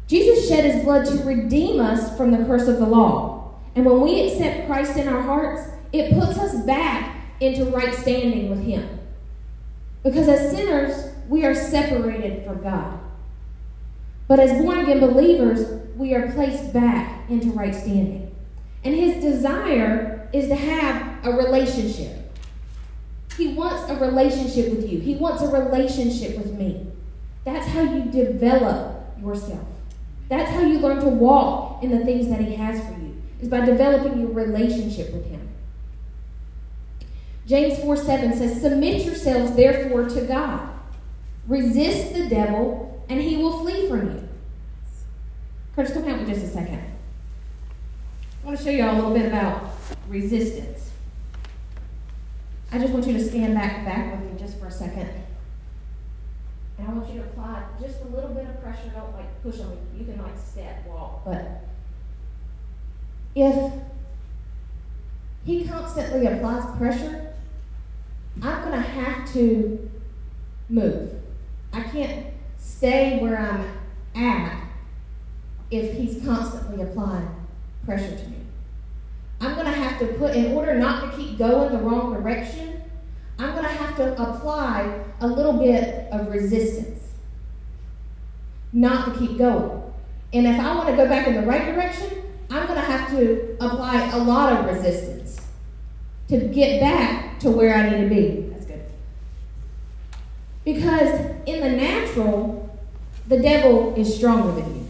Jesus 0.06 0.48
shed 0.48 0.64
His 0.64 0.82
blood 0.82 1.04
to 1.04 1.24
redeem 1.24 1.78
us 1.78 2.16
from 2.16 2.30
the 2.30 2.38
curse 2.46 2.68
of 2.68 2.78
the 2.78 2.86
law. 2.86 3.54
And 3.76 3.84
when 3.84 4.00
we 4.00 4.26
accept 4.26 4.66
Christ 4.66 4.96
in 4.96 5.06
our 5.06 5.20
hearts, 5.20 5.68
it 5.92 6.14
puts 6.18 6.38
us 6.38 6.64
back 6.64 7.22
into 7.40 7.66
right 7.66 7.94
standing 7.94 8.48
with 8.48 8.64
Him. 8.64 8.98
Because 10.02 10.26
as 10.26 10.56
sinners, 10.56 11.14
we 11.28 11.44
are 11.44 11.54
separated 11.54 12.46
from 12.46 12.62
God. 12.62 12.98
But 14.26 14.40
as 14.40 14.52
born 14.62 14.78
again 14.78 15.00
believers, 15.00 15.82
we 15.96 16.14
are 16.14 16.32
placed 16.32 16.72
back 16.72 17.28
into 17.28 17.50
right 17.50 17.74
standing. 17.74 18.34
And 18.84 18.94
his 18.94 19.22
desire 19.22 20.30
is 20.32 20.48
to 20.48 20.54
have 20.54 21.26
a 21.26 21.32
relationship. 21.32 22.23
He 23.36 23.54
wants 23.54 23.90
a 23.90 23.96
relationship 23.96 24.70
with 24.70 24.90
you, 24.90 25.00
he 25.00 25.16
wants 25.16 25.42
a 25.42 25.48
relationship 25.48 26.36
with 26.36 26.52
me. 26.52 26.86
That's 27.44 27.66
how 27.68 27.82
you 27.82 28.04
develop 28.04 29.18
yourself. 29.20 29.66
That's 30.28 30.50
how 30.50 30.62
you 30.62 30.78
learn 30.78 31.00
to 31.00 31.08
walk 31.08 31.82
in 31.82 31.90
the 31.90 32.04
things 32.04 32.28
that 32.28 32.40
he 32.40 32.54
has 32.54 32.80
for 32.80 33.00
you, 33.00 33.20
is 33.40 33.48
by 33.48 33.64
developing 33.64 34.20
your 34.20 34.30
relationship 34.30 35.12
with 35.12 35.26
him. 35.26 35.48
James 37.46 37.78
4 37.80 37.96
7 37.96 38.32
says, 38.36 38.60
Submit 38.60 39.04
yourselves 39.04 39.54
therefore 39.54 40.08
to 40.08 40.22
God. 40.22 40.70
Resist 41.46 42.14
the 42.14 42.28
devil, 42.28 43.04
and 43.08 43.20
he 43.20 43.36
will 43.36 43.60
flee 43.60 43.86
from 43.88 44.06
you. 44.06 44.28
Curtis, 45.74 45.92
come 45.92 46.08
out 46.08 46.20
with 46.20 46.28
just 46.28 46.44
a 46.44 46.48
second. 46.48 46.82
I 48.42 48.46
want 48.46 48.58
to 48.58 48.64
show 48.64 48.70
you 48.70 48.84
all 48.84 48.94
a 48.94 48.96
little 48.96 49.14
bit 49.14 49.26
about 49.26 49.74
resistance. 50.08 50.90
I 52.74 52.78
just 52.78 52.92
want 52.92 53.06
you 53.06 53.12
to 53.12 53.24
stand 53.24 53.54
back 53.54 53.84
back 53.84 54.10
with 54.10 54.32
me 54.32 54.36
just 54.36 54.58
for 54.58 54.66
a 54.66 54.70
second. 54.70 55.08
And 56.76 56.88
I 56.88 56.90
want 56.90 57.08
you 57.08 57.20
to 57.20 57.26
apply 57.28 57.62
just 57.80 58.00
a 58.00 58.06
little 58.06 58.30
bit 58.30 58.48
of 58.48 58.60
pressure. 58.60 58.90
Don't 58.92 59.12
like 59.12 59.42
push 59.44 59.60
on 59.60 59.70
me. 59.70 59.76
You 59.96 60.04
can 60.04 60.20
like 60.20 60.36
step, 60.36 60.84
walk. 60.84 61.24
But 61.24 61.68
if 63.36 63.72
he 65.44 65.68
constantly 65.68 66.26
applies 66.26 66.64
pressure, 66.76 67.34
I'm 68.42 68.68
going 68.68 68.82
to 68.82 68.88
have 68.88 69.32
to 69.34 69.90
move. 70.68 71.12
I 71.72 71.80
can't 71.80 72.26
stay 72.58 73.20
where 73.20 73.38
I'm 73.38 74.20
at 74.20 74.64
if 75.70 75.96
he's 75.96 76.24
constantly 76.24 76.82
applying 76.82 77.28
pressure 77.84 78.16
to 78.16 78.28
me. 78.30 78.43
I'm 79.44 79.54
going 79.54 79.66
to 79.66 79.72
have 79.72 79.98
to 79.98 80.06
put, 80.14 80.34
in 80.34 80.52
order 80.52 80.74
not 80.74 81.10
to 81.10 81.16
keep 81.16 81.36
going 81.36 81.72
the 81.72 81.78
wrong 81.78 82.14
direction, 82.14 82.82
I'm 83.38 83.50
going 83.52 83.64
to 83.64 83.70
have 83.70 83.96
to 83.96 84.12
apply 84.12 85.04
a 85.20 85.26
little 85.26 85.52
bit 85.52 86.08
of 86.10 86.28
resistance 86.28 87.00
not 88.72 89.12
to 89.12 89.18
keep 89.18 89.36
going. 89.36 89.82
And 90.32 90.46
if 90.46 90.58
I 90.58 90.74
want 90.74 90.88
to 90.88 90.96
go 90.96 91.06
back 91.06 91.28
in 91.28 91.34
the 91.34 91.42
right 91.42 91.74
direction, 91.74 92.22
I'm 92.50 92.66
going 92.66 92.80
to 92.80 92.86
have 92.86 93.10
to 93.10 93.56
apply 93.60 94.10
a 94.12 94.18
lot 94.18 94.52
of 94.52 94.66
resistance 94.66 95.40
to 96.28 96.38
get 96.48 96.80
back 96.80 97.38
to 97.40 97.50
where 97.50 97.74
I 97.76 97.90
need 97.90 98.02
to 98.02 98.08
be. 98.08 98.50
That's 98.50 98.64
good. 98.64 98.84
Because 100.64 101.10
in 101.46 101.60
the 101.60 101.70
natural, 101.70 102.78
the 103.28 103.38
devil 103.38 103.94
is 103.94 104.16
stronger 104.16 104.60
than 104.60 104.74
you. 104.74 104.86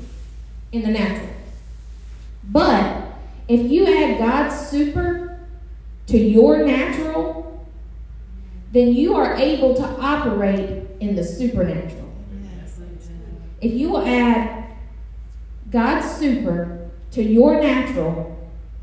In 0.72 0.82
the 0.82 0.90
natural. 0.98 1.30
But 2.44 2.93
if 3.48 3.70
you 3.70 3.86
add 3.86 4.18
God's 4.18 4.68
super 4.68 5.40
to 6.06 6.18
your 6.18 6.64
natural, 6.64 7.66
then 8.72 8.92
you 8.92 9.14
are 9.14 9.34
able 9.36 9.74
to 9.74 9.84
operate 10.00 10.84
in 11.00 11.14
the 11.14 11.24
supernatural. 11.24 12.12
If 13.60 13.72
you 13.72 13.96
add 14.04 14.64
God's 15.70 16.10
super 16.16 16.90
to 17.12 17.22
your 17.22 17.60
natural, 17.60 18.30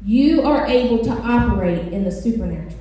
you 0.04 0.44
are 0.44 0.66
able 0.66 1.04
to 1.04 1.12
operate 1.12 1.92
in 1.94 2.04
the 2.04 2.12
supernatural. 2.12 2.80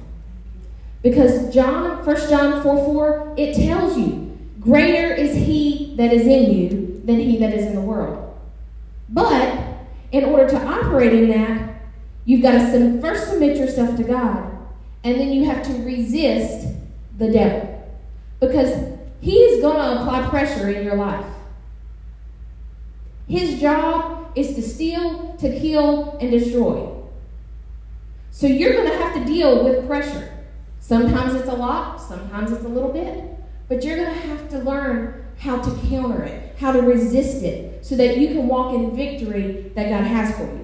Because 1.03 1.53
John, 1.53 2.05
1 2.05 2.29
John 2.29 2.63
4 2.63 2.85
4, 2.85 3.35
it 3.37 3.55
tells 3.55 3.99
you, 3.99 4.39
greater 4.61 5.15
is 5.15 5.35
he 5.35 5.95
that 5.97 6.13
is 6.13 6.27
in 6.27 6.53
you 6.53 7.03
than 7.05 7.19
he 7.19 7.39
that 7.39 7.53
is 7.53 7.67
in 7.67 7.75
the 7.75 7.81
world. 7.81 8.39
But 9.09 9.59
in 10.13 10.25
order 10.25 10.49
to 10.49 10.57
operate 10.67 11.13
in 11.13 11.29
that, 11.31 11.70
you've 12.31 12.43
got 12.43 12.53
to 12.53 13.01
first 13.01 13.29
submit 13.29 13.57
yourself 13.57 13.97
to 13.97 14.05
God, 14.05 14.57
and 15.03 15.19
then 15.19 15.33
you 15.33 15.47
have 15.47 15.67
to 15.67 15.73
resist 15.83 16.69
the 17.19 17.29
devil. 17.29 17.77
Because 18.39 18.97
he 19.21 19.37
is 19.37 19.61
going 19.61 19.75
to 19.75 20.01
apply 20.01 20.29
pressure 20.29 20.71
in 20.71 20.85
your 20.85 20.95
life. 20.95 21.27
His 23.27 23.61
job 23.61 24.31
is 24.37 24.55
to 24.55 24.63
steal, 24.63 25.35
to 25.41 25.59
kill, 25.59 26.19
and 26.21 26.31
destroy. 26.31 26.89
So 28.31 28.47
you're 28.47 28.75
going 28.75 28.89
to 28.89 28.97
have 28.97 29.13
to 29.15 29.25
deal 29.25 29.65
with 29.65 29.89
pressure. 29.89 30.33
Sometimes 30.79 31.35
it's 31.35 31.49
a 31.49 31.53
lot, 31.53 32.01
sometimes 32.01 32.53
it's 32.53 32.65
a 32.65 32.69
little 32.69 32.93
bit, 32.93 33.25
but 33.69 33.83
you're 33.83 33.97
going 33.97 34.15
to 34.15 34.21
have 34.29 34.49
to 34.51 34.59
learn 34.61 35.25
how 35.37 35.61
to 35.61 35.89
counter 35.89 36.23
it, 36.23 36.57
how 36.61 36.71
to 36.71 36.81
resist 36.81 37.43
it, 37.43 37.85
so 37.85 37.97
that 37.97 38.19
you 38.19 38.29
can 38.29 38.47
walk 38.47 38.73
in 38.73 38.95
victory 38.95 39.73
that 39.75 39.89
God 39.89 40.05
has 40.05 40.37
for 40.37 40.45
you. 40.45 40.60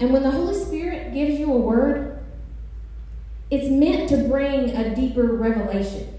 And 0.00 0.12
when 0.12 0.22
the 0.22 0.30
Holy 0.30 0.54
Spirit 0.54 1.12
gives 1.12 1.38
you 1.38 1.52
a 1.52 1.56
word, 1.56 2.18
it's 3.50 3.68
meant 3.68 4.08
to 4.10 4.28
bring 4.28 4.70
a 4.70 4.94
deeper 4.94 5.24
revelation. 5.24 6.14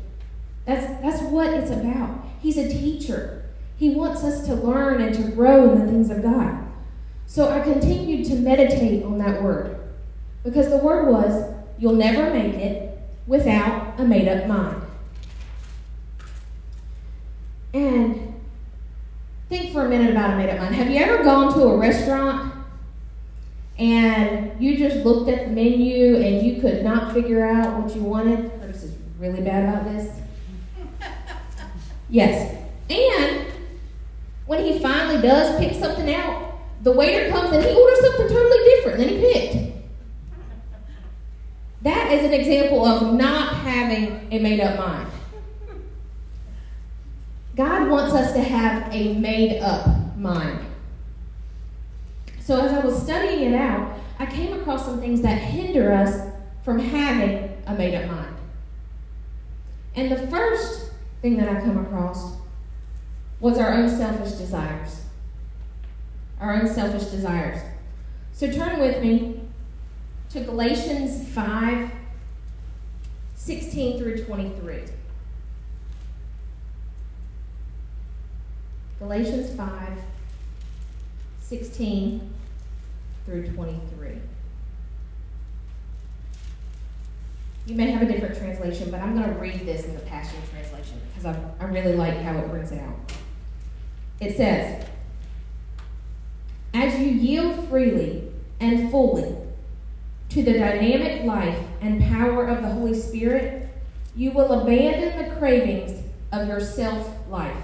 That's, 0.65 0.85
that's 1.01 1.21
what 1.23 1.53
it's 1.53 1.71
about. 1.71 2.25
He's 2.41 2.57
a 2.57 2.67
teacher. 2.67 3.43
He 3.77 3.91
wants 3.91 4.23
us 4.23 4.45
to 4.47 4.55
learn 4.55 5.01
and 5.01 5.15
to 5.15 5.23
grow 5.31 5.71
in 5.71 5.79
the 5.79 5.85
things 5.91 6.09
of 6.09 6.21
God. 6.21 6.65
So 7.25 7.49
I 7.49 7.61
continued 7.61 8.25
to 8.25 8.35
meditate 8.35 9.03
on 9.03 9.19
that 9.19 9.41
word 9.41 9.79
because 10.43 10.69
the 10.69 10.77
word 10.77 11.09
was, 11.11 11.53
You'll 11.77 11.93
never 11.93 12.33
make 12.33 12.55
it 12.55 12.99
without 13.25 13.97
a 13.97 14.03
made 14.03 14.27
up 14.27 14.47
mind. 14.47 14.81
And 17.73 18.33
think 19.47 19.71
for 19.71 19.85
a 19.85 19.89
minute 19.89 20.11
about 20.11 20.33
a 20.33 20.35
made 20.35 20.49
up 20.49 20.59
mind. 20.59 20.75
Have 20.75 20.89
you 20.89 20.99
ever 20.99 21.23
gone 21.23 21.53
to 21.53 21.61
a 21.61 21.77
restaurant 21.77 22.48
and 23.79 24.61
you 24.61 24.77
just 24.77 25.05
looked 25.05 25.29
at 25.29 25.47
the 25.47 25.51
menu 25.51 26.17
and 26.17 26.45
you 26.45 26.61
could 26.61 26.83
not 26.83 27.13
figure 27.13 27.45
out 27.45 27.81
what 27.81 27.95
you 27.95 28.03
wanted? 28.03 28.51
Curtis 28.59 28.83
is 28.83 28.93
really 29.17 29.41
bad 29.41 29.63
about 29.69 29.85
this. 29.91 30.19
Yes. 32.11 32.57
And 32.89 33.45
when 34.47 34.65
he 34.65 34.79
finally 34.79 35.21
does 35.21 35.59
pick 35.59 35.75
something 35.79 36.11
out, 36.11 36.59
the 36.81 36.91
waiter 36.91 37.29
comes 37.29 37.53
and 37.53 37.63
he 37.63 37.71
orders 37.71 37.99
something 38.01 38.27
totally 38.29 38.57
different 38.65 38.97
than 38.97 39.09
he 39.09 39.19
picked. 39.19 39.77
That 41.83 42.11
is 42.11 42.25
an 42.25 42.33
example 42.33 42.83
of 42.83 43.13
not 43.13 43.57
having 43.57 44.27
a 44.31 44.39
made 44.39 44.59
up 44.59 44.79
mind. 44.79 45.07
God 47.55 47.89
wants 47.89 48.13
us 48.15 48.33
to 48.33 48.41
have 48.41 48.91
a 48.93 49.13
made 49.13 49.61
up 49.61 50.17
mind. 50.17 50.65
So, 52.49 52.59
as 52.59 52.73
I 52.73 52.79
was 52.79 52.99
studying 52.99 53.53
it 53.53 53.55
out, 53.55 53.95
I 54.17 54.25
came 54.25 54.53
across 54.53 54.83
some 54.83 54.99
things 54.99 55.21
that 55.21 55.35
hinder 55.35 55.93
us 55.93 56.31
from 56.63 56.79
having 56.79 57.55
a 57.67 57.75
made 57.75 57.93
up 57.93 58.09
mind. 58.09 58.35
And 59.95 60.11
the 60.11 60.25
first 60.29 60.91
thing 61.21 61.37
that 61.37 61.47
I 61.47 61.61
come 61.61 61.77
across 61.77 62.37
was 63.39 63.59
our 63.59 63.75
own 63.75 63.87
selfish 63.87 64.31
desires. 64.31 65.03
Our 66.39 66.59
own 66.59 66.67
selfish 66.67 67.03
desires. 67.11 67.61
So, 68.33 68.51
turn 68.51 68.79
with 68.79 68.99
me 68.99 69.41
to 70.31 70.39
Galatians 70.39 71.29
5 71.29 71.91
16 73.35 73.99
through 73.99 74.25
23. 74.25 74.85
Galatians 78.97 79.55
5 79.55 79.99
16 81.41 82.38
through 83.29 83.47
23. 83.47 84.17
You 87.67 87.75
may 87.75 87.91
have 87.91 88.01
a 88.01 88.11
different 88.11 88.35
translation, 88.35 88.89
but 88.89 88.99
I'm 88.99 89.15
going 89.15 89.31
to 89.31 89.39
read 89.39 89.67
this 89.67 89.85
in 89.85 89.93
the 89.93 90.01
Passion 90.01 90.39
Translation 90.51 90.99
because 91.09 91.25
I, 91.25 91.39
I 91.59 91.65
really 91.65 91.95
like 91.95 92.17
how 92.21 92.35
it 92.39 92.49
brings 92.49 92.71
it 92.71 92.79
out. 92.79 92.95
It 94.19 94.35
says, 94.35 94.83
As 96.73 96.99
you 96.99 97.05
yield 97.05 97.69
freely 97.69 98.31
and 98.59 98.89
fully 98.89 99.35
to 100.29 100.43
the 100.43 100.53
dynamic 100.53 101.23
life 101.23 101.59
and 101.81 102.01
power 102.01 102.47
of 102.47 102.63
the 102.63 102.69
Holy 102.69 102.99
Spirit, 102.99 103.69
you 104.15 104.31
will 104.31 104.61
abandon 104.61 105.29
the 105.29 105.35
cravings 105.35 106.03
of 106.31 106.47
your 106.47 106.59
self 106.59 107.07
life. 107.29 107.55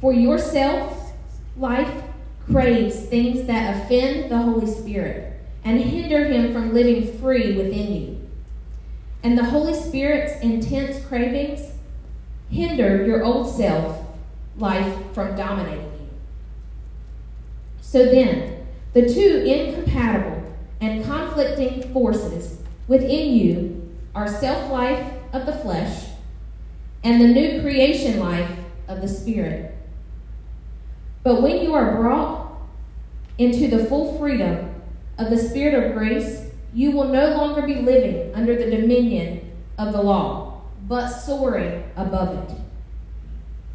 For 0.00 0.12
your 0.12 0.38
self 0.38 1.12
life 1.56 2.04
craves 2.50 3.06
things 3.06 3.46
that 3.46 3.76
offend 3.76 4.30
the 4.30 4.38
Holy 4.38 4.66
Spirit 4.66 5.40
and 5.64 5.80
hinder 5.80 6.24
him 6.24 6.52
from 6.52 6.74
living 6.74 7.18
free 7.18 7.56
within 7.56 7.92
you. 7.92 8.30
And 9.22 9.36
the 9.36 9.44
Holy 9.44 9.74
Spirit's 9.74 10.40
intense 10.42 11.04
cravings 11.06 11.72
hinder 12.50 13.04
your 13.04 13.22
old 13.22 13.54
self 13.54 14.04
life 14.56 14.96
from 15.12 15.36
dominating 15.36 15.84
you. 15.84 16.08
So 17.80 18.06
then, 18.06 18.66
the 18.92 19.12
two 19.12 19.44
incompatible 19.46 20.42
and 20.80 21.04
conflicting 21.04 21.92
forces 21.92 22.58
within 22.88 23.34
you 23.34 23.96
are 24.14 24.26
self 24.26 24.70
life 24.70 25.12
of 25.32 25.46
the 25.46 25.52
flesh 25.52 26.06
and 27.04 27.20
the 27.20 27.28
new 27.28 27.60
creation 27.62 28.18
life 28.18 28.50
of 28.88 29.00
the 29.00 29.08
Spirit. 29.08 29.76
But 31.22 31.42
when 31.42 31.62
you 31.62 31.74
are 31.74 31.96
brought 31.96 32.39
into 33.40 33.68
the 33.68 33.86
full 33.86 34.18
freedom 34.18 34.74
of 35.16 35.30
the 35.30 35.38
Spirit 35.38 35.72
of 35.82 35.94
grace, 35.94 36.50
you 36.74 36.90
will 36.90 37.08
no 37.08 37.30
longer 37.30 37.62
be 37.62 37.76
living 37.76 38.34
under 38.34 38.54
the 38.54 38.70
dominion 38.70 39.50
of 39.78 39.94
the 39.94 40.02
law, 40.02 40.60
but 40.86 41.08
soaring 41.08 41.82
above 41.96 42.50
it. 42.50 42.56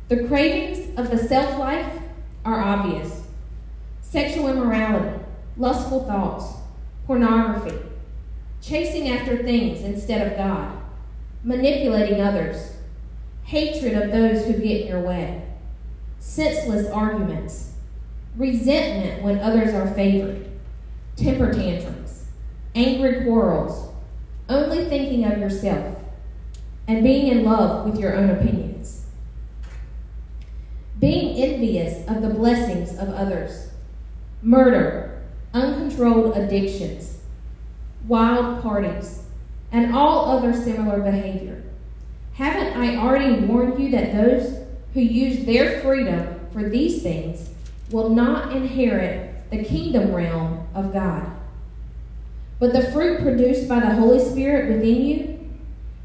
The 0.08 0.28
cravings 0.28 0.96
of 1.00 1.10
the 1.10 1.18
self 1.18 1.58
life 1.58 1.92
are 2.46 2.62
obvious 2.62 3.24
sexual 4.02 4.50
immorality, 4.50 5.20
lustful 5.58 6.06
thoughts, 6.06 6.46
pornography, 7.08 7.76
chasing 8.62 9.10
after 9.10 9.42
things 9.42 9.82
instead 9.82 10.28
of 10.28 10.38
God, 10.38 10.78
manipulating 11.44 12.22
others, 12.22 12.78
hatred 13.46 13.96
of 13.96 14.12
those 14.12 14.46
who 14.46 14.54
get 14.54 14.82
in 14.82 14.88
your 14.88 15.02
way, 15.02 15.44
senseless 16.20 16.88
arguments, 16.92 17.75
resentment 18.38 19.24
when 19.24 19.40
others 19.40 19.74
are 19.74 19.94
favored, 19.94 20.48
temper 21.16 21.54
tantrums, 21.54 22.26
angry 22.74 23.24
quarrels, 23.24 23.94
only 24.50 24.86
thinking 24.86 25.26
of 25.26 25.40
yourself, 25.40 25.98
and 26.88 27.04
being 27.04 27.28
in 27.28 27.44
love 27.44 27.86
with 27.86 28.00
your 28.00 28.16
own 28.16 28.30
opinions. 28.30 29.06
Being 31.00 31.36
envious 31.38 32.08
of 32.08 32.22
the 32.22 32.30
blessings 32.30 32.98
of 32.98 33.10
others, 33.10 33.70
murder, 34.42 35.24
uncontrolled 35.54 36.38
addictions, 36.38 37.20
wild 38.08 38.62
parties, 38.62 39.24
and 39.72 39.96
all 39.96 40.30
other 40.30 40.54
similar 40.54 41.00
behavior. 41.00 41.64
Haven't 42.34 42.78
I 42.78 42.98
already 42.98 43.46
warned 43.46 43.80
you 43.80 43.90
that 43.92 44.14
those 44.14 44.60
who 44.94 45.02
use 45.02 45.46
their 45.46 45.82
freedom 45.82 46.40
for 46.52 46.70
these 46.70 47.02
things 47.02 47.50
will 47.92 48.10
not 48.10 48.52
inherit 48.52 49.50
the 49.52 49.64
kingdom 49.64 50.14
realm 50.14 50.68
of 50.74 50.94
God? 50.94 51.32
But 52.60 52.74
the 52.74 52.92
fruit 52.92 53.22
produced 53.22 53.68
by 53.68 53.80
the 53.80 53.96
Holy 53.96 54.20
Spirit 54.20 54.74
within 54.74 55.06
you 55.06 55.50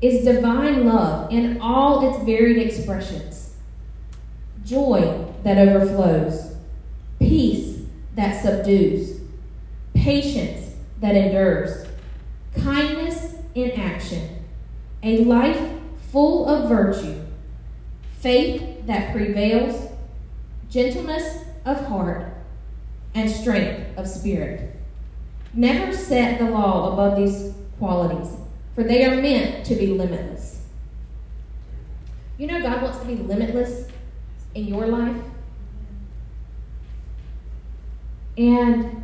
is 0.01 0.25
divine 0.25 0.87
love 0.87 1.33
in 1.33 1.61
all 1.61 2.09
its 2.09 2.25
varied 2.25 2.59
expressions. 2.59 3.55
Joy 4.65 5.27
that 5.43 5.59
overflows, 5.59 6.57
peace 7.19 7.81
that 8.15 8.43
subdues, 8.43 9.21
patience 9.95 10.75
that 11.01 11.15
endures, 11.15 11.87
kindness 12.57 13.37
in 13.55 13.73
action, 13.73 14.45
a 15.03 15.25
life 15.25 15.71
full 16.11 16.47
of 16.47 16.69
virtue, 16.69 17.21
faith 18.19 18.87
that 18.87 19.15
prevails, 19.15 19.91
gentleness 20.69 21.45
of 21.65 21.87
heart, 21.87 22.35
and 23.15 23.31
strength 23.31 23.97
of 23.97 24.07
spirit. 24.07 24.77
Never 25.53 25.93
set 25.93 26.39
the 26.39 26.51
law 26.51 26.93
above 26.93 27.17
these 27.17 27.55
qualities, 27.79 28.37
for 28.75 28.85
they 28.85 29.05
are 29.05 29.21
meant 29.21 29.67
to 29.67 29.75
be 29.75 29.89
limitless. 29.89 30.63
You 32.39 32.47
know, 32.47 32.63
God 32.63 32.83
wants 32.83 32.99
to 33.01 33.07
be 33.07 33.17
limitless 33.17 33.89
in 34.55 34.67
your 34.67 34.87
life. 34.87 35.17
And 38.39 39.03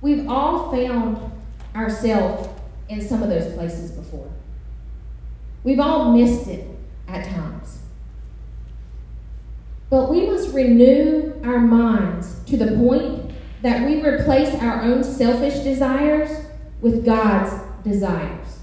we've 0.00 0.28
all 0.28 0.70
found 0.70 1.32
ourselves 1.74 2.48
in 2.88 3.00
some 3.00 3.22
of 3.22 3.28
those 3.28 3.52
places 3.54 3.90
before. 3.90 4.30
We've 5.64 5.80
all 5.80 6.16
missed 6.16 6.48
it 6.48 6.66
at 7.08 7.26
times. 7.28 7.78
But 9.92 10.08
we 10.08 10.26
must 10.26 10.54
renew 10.54 11.34
our 11.44 11.60
minds 11.60 12.42
to 12.46 12.56
the 12.56 12.78
point 12.78 13.30
that 13.60 13.86
we 13.86 14.02
replace 14.02 14.54
our 14.54 14.80
own 14.80 15.04
selfish 15.04 15.62
desires 15.62 16.46
with 16.80 17.04
God's 17.04 17.62
desires. 17.84 18.60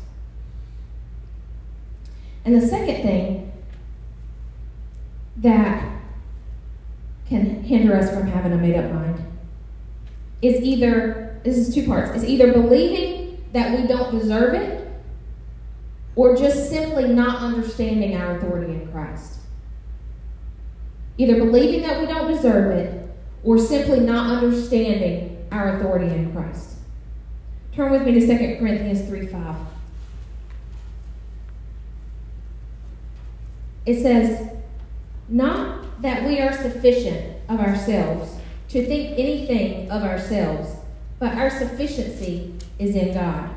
And 2.45 2.59
the 2.59 2.67
second 2.67 3.03
thing 3.03 3.51
that 5.37 5.87
can 7.27 7.61
hinder 7.61 7.95
us 7.95 8.09
from 8.11 8.25
having 8.25 8.53
a 8.53 8.57
made 8.57 8.75
up 8.75 8.91
mind 8.91 9.23
is 10.41 10.59
either, 10.63 11.39
this 11.43 11.59
is 11.59 11.75
two 11.75 11.85
parts, 11.85 12.17
is 12.17 12.25
either 12.27 12.51
believing 12.51 13.45
that 13.53 13.79
we 13.79 13.85
don't 13.85 14.17
deserve 14.17 14.55
it 14.55 14.91
or 16.15 16.35
just 16.35 16.71
simply 16.71 17.07
not 17.07 17.39
understanding 17.43 18.17
our 18.17 18.35
authority 18.35 18.73
in 18.73 18.91
Christ. 18.91 19.38
Either 21.19 21.35
believing 21.35 21.81
that 21.81 21.99
we 21.99 22.07
don't 22.07 22.31
deserve 22.31 22.71
it 22.71 23.11
or 23.43 23.59
simply 23.59 23.99
not 23.99 24.41
understanding 24.41 25.45
our 25.51 25.75
authority 25.75 26.07
in 26.07 26.31
Christ. 26.31 26.75
Turn 27.75 27.91
with 27.91 28.03
me 28.03 28.13
to 28.13 28.21
2 28.21 28.57
Corinthians 28.57 29.05
3 29.05 29.27
5. 29.27 29.55
It 33.85 34.01
says, 34.01 34.49
Not 35.27 36.01
that 36.01 36.25
we 36.25 36.39
are 36.39 36.53
sufficient 36.53 37.35
of 37.49 37.59
ourselves 37.59 38.37
to 38.69 38.85
think 38.85 39.19
anything 39.19 39.91
of 39.91 40.03
ourselves, 40.03 40.73
but 41.19 41.33
our 41.33 41.49
sufficiency 41.49 42.55
is 42.77 42.95
in 42.95 43.13
God. 43.13 43.49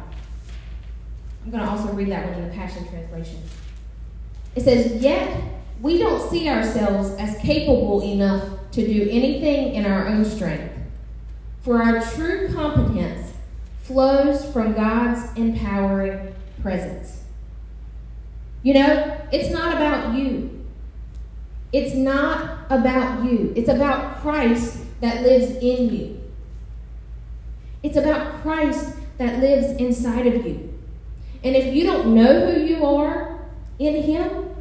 I'm 1.44 1.50
going 1.52 1.62
to 1.62 1.70
also 1.70 1.92
read 1.92 2.08
that 2.08 2.26
one 2.26 2.42
in 2.42 2.48
the 2.48 2.54
Passion 2.56 2.88
Translation. 2.88 3.40
It 4.56 4.62
says, 4.62 5.00
Yet 5.00 5.61
we 5.82 5.98
don't 5.98 6.30
see 6.30 6.48
ourselves 6.48 7.10
as 7.18 7.36
capable 7.38 8.00
enough 8.02 8.48
to 8.70 8.86
do 8.86 9.08
anything 9.10 9.74
in 9.74 9.84
our 9.84 10.06
own 10.06 10.24
strength, 10.24 10.72
for 11.60 11.82
our 11.82 12.00
true 12.12 12.52
competence 12.54 13.32
flows 13.82 14.44
from 14.52 14.74
God's 14.74 15.36
empowering 15.36 16.34
presence. 16.62 17.24
You 18.62 18.74
know, 18.74 19.20
it's 19.32 19.50
not 19.52 19.74
about 19.74 20.14
you. 20.14 20.64
It's 21.72 21.94
not 21.96 22.60
about 22.70 23.24
you. 23.24 23.52
It's 23.56 23.68
about 23.68 24.20
Christ 24.20 24.78
that 25.00 25.22
lives 25.22 25.56
in 25.56 25.92
you. 25.92 26.20
It's 27.82 27.96
about 27.96 28.40
Christ 28.42 28.94
that 29.18 29.40
lives 29.40 29.76
inside 29.80 30.28
of 30.28 30.46
you. 30.46 30.78
And 31.42 31.56
if 31.56 31.74
you 31.74 31.84
don't 31.84 32.14
know 32.14 32.52
who 32.52 32.60
you 32.60 32.86
are 32.86 33.40
in 33.80 34.00
Him 34.04 34.51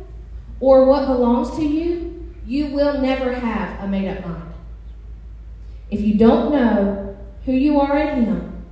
or 0.61 0.85
what 0.85 1.07
belongs 1.07 1.55
to 1.57 1.65
you, 1.65 2.33
you 2.45 2.67
will 2.67 3.01
never 3.01 3.33
have 3.33 3.83
a 3.83 3.87
made 3.87 4.07
up 4.07 4.25
mind. 4.25 4.53
If 5.89 6.01
you 6.01 6.13
don't 6.13 6.53
know 6.53 7.17
who 7.45 7.51
you 7.51 7.81
are 7.81 7.97
in 7.97 8.25
Him 8.25 8.65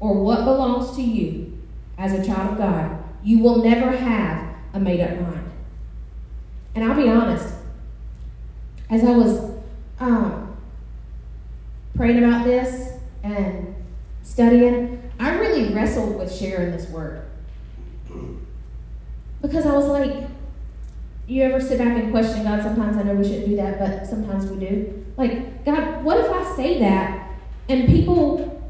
or 0.00 0.14
what 0.14 0.44
belongs 0.44 0.96
to 0.96 1.02
you 1.02 1.58
as 1.98 2.12
a 2.12 2.24
child 2.24 2.52
of 2.52 2.58
God, 2.58 3.02
you 3.22 3.40
will 3.40 3.62
never 3.62 3.90
have 3.90 4.54
a 4.72 4.80
made 4.80 5.00
up 5.00 5.20
mind. 5.20 5.50
And 6.74 6.84
I'll 6.84 6.96
be 6.96 7.08
honest, 7.08 7.54
as 8.88 9.04
I 9.04 9.10
was 9.10 9.50
um, 9.98 10.56
praying 11.96 12.18
about 12.18 12.44
this 12.44 12.92
and 13.22 13.74
studying, 14.22 15.10
I 15.18 15.36
really 15.38 15.72
wrestled 15.72 16.18
with 16.18 16.32
sharing 16.32 16.70
this 16.72 16.88
word. 16.88 17.24
Because 19.40 19.66
I 19.66 19.72
was 19.72 19.86
like, 19.86 20.28
you 21.26 21.42
ever 21.42 21.60
sit 21.60 21.78
back 21.78 21.96
and 21.96 22.10
question 22.10 22.44
God? 22.44 22.62
Sometimes 22.62 22.96
I 22.96 23.02
know 23.02 23.14
we 23.14 23.24
shouldn't 23.24 23.48
do 23.48 23.56
that, 23.56 23.78
but 23.78 24.06
sometimes 24.06 24.46
we 24.46 24.64
do. 24.64 25.04
Like, 25.16 25.64
God, 25.64 26.04
what 26.04 26.18
if 26.18 26.30
I 26.30 26.56
say 26.56 26.78
that 26.80 27.30
and 27.68 27.86
people, 27.86 28.62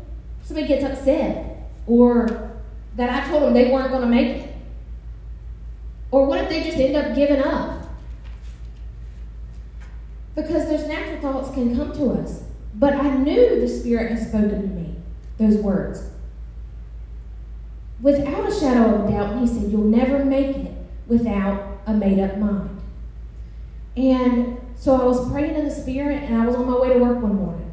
somebody 0.43 0.69
gets 0.69 0.85
upset, 0.85 1.71
or 1.87 2.53
that 2.97 3.11
I 3.11 3.29
told 3.29 3.43
them 3.43 3.55
they 3.55 3.71
weren't 3.73 3.91
going 3.91 4.03
to 4.03 4.09
make 4.09 4.37
it? 4.37 4.55
Or 6.11 6.27
what 6.27 6.41
if 6.43 6.49
they 6.49 6.63
just 6.63 6.79
end 6.79 6.97
up 6.97 7.17
giving 7.17 7.43
up? 7.43 7.89
Because 10.37 10.69
those 10.69 10.87
natural 10.87 11.21
thoughts 11.21 11.53
can 11.55 11.77
come 11.77 11.93
to 11.93 12.11
us. 12.13 12.45
But 12.75 12.95
I 12.95 13.17
knew 13.17 13.61
the 13.61 13.69
Spirit 13.69 14.13
had 14.13 14.29
spoken 14.29 14.63
to 14.63 14.69
me 14.69 14.95
those 15.39 15.57
words. 15.57 16.11
Without 18.01 18.49
a 18.49 18.55
shadow 18.55 18.95
of 18.95 19.09
a 19.09 19.11
doubt, 19.11 19.41
He 19.41 19.47
said, 19.47 19.73
You'll 19.73 19.83
never 19.83 20.25
make 20.25 20.57
it 20.57 20.73
without 21.07 21.74
a 21.87 21.95
made 21.95 22.19
up 22.19 22.39
mind. 22.39 22.71
And 23.97 24.59
so 24.77 25.01
I 25.01 25.05
was 25.05 25.31
praying 25.31 25.55
in 25.55 25.65
the 25.65 25.71
Spirit, 25.71 26.23
and 26.25 26.41
I 26.41 26.47
was 26.47 26.57
on 26.57 26.67
my 26.67 26.79
way 26.79 26.93
to 26.93 26.99
work 26.99 27.23
one 27.23 27.37
morning. 27.37 27.73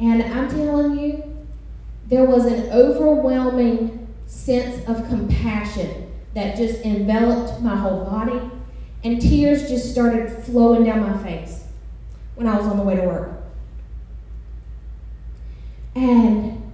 And 0.00 0.22
I'm 0.22 0.50
telling 0.50 0.98
you, 0.98 1.22
there 2.06 2.24
was 2.24 2.46
an 2.46 2.70
overwhelming 2.72 4.08
sense 4.26 4.86
of 4.88 5.06
compassion 5.08 6.10
that 6.34 6.56
just 6.56 6.84
enveloped 6.84 7.60
my 7.62 7.76
whole 7.76 8.04
body, 8.04 8.40
and 9.04 9.20
tears 9.20 9.68
just 9.68 9.92
started 9.92 10.30
flowing 10.44 10.84
down 10.84 11.00
my 11.00 11.22
face 11.22 11.64
when 12.34 12.46
I 12.46 12.56
was 12.56 12.66
on 12.66 12.76
the 12.76 12.82
way 12.82 12.96
to 12.96 13.02
work. 13.02 13.42
And 15.94 16.72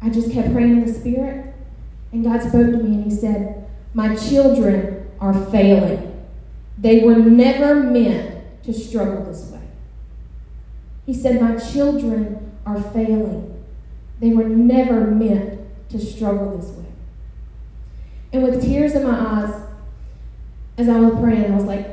I 0.00 0.08
just 0.08 0.32
kept 0.32 0.52
praying 0.52 0.70
in 0.70 0.86
the 0.86 0.92
Spirit, 0.92 1.54
and 2.12 2.24
God 2.24 2.40
spoke 2.40 2.70
to 2.70 2.78
me, 2.78 2.94
and 2.94 3.04
He 3.04 3.10
said, 3.10 3.68
My 3.92 4.14
children 4.16 5.01
are 5.22 5.46
failing. 5.46 6.26
They 6.76 7.04
were 7.04 7.14
never 7.14 7.76
meant 7.76 8.64
to 8.64 8.74
struggle 8.74 9.24
this 9.24 9.50
way. 9.50 9.60
He 11.06 11.14
said, 11.14 11.40
My 11.40 11.56
children 11.56 12.52
are 12.66 12.82
failing. 12.82 13.64
They 14.18 14.30
were 14.30 14.48
never 14.48 15.02
meant 15.02 15.60
to 15.90 15.98
struggle 15.98 16.58
this 16.58 16.70
way. 16.70 16.86
And 18.32 18.42
with 18.42 18.62
tears 18.62 18.94
in 18.94 19.04
my 19.04 19.44
eyes, 19.44 19.54
as 20.76 20.88
I 20.88 20.98
was 20.98 21.18
praying, 21.20 21.52
I 21.52 21.54
was 21.54 21.64
like, 21.64 21.86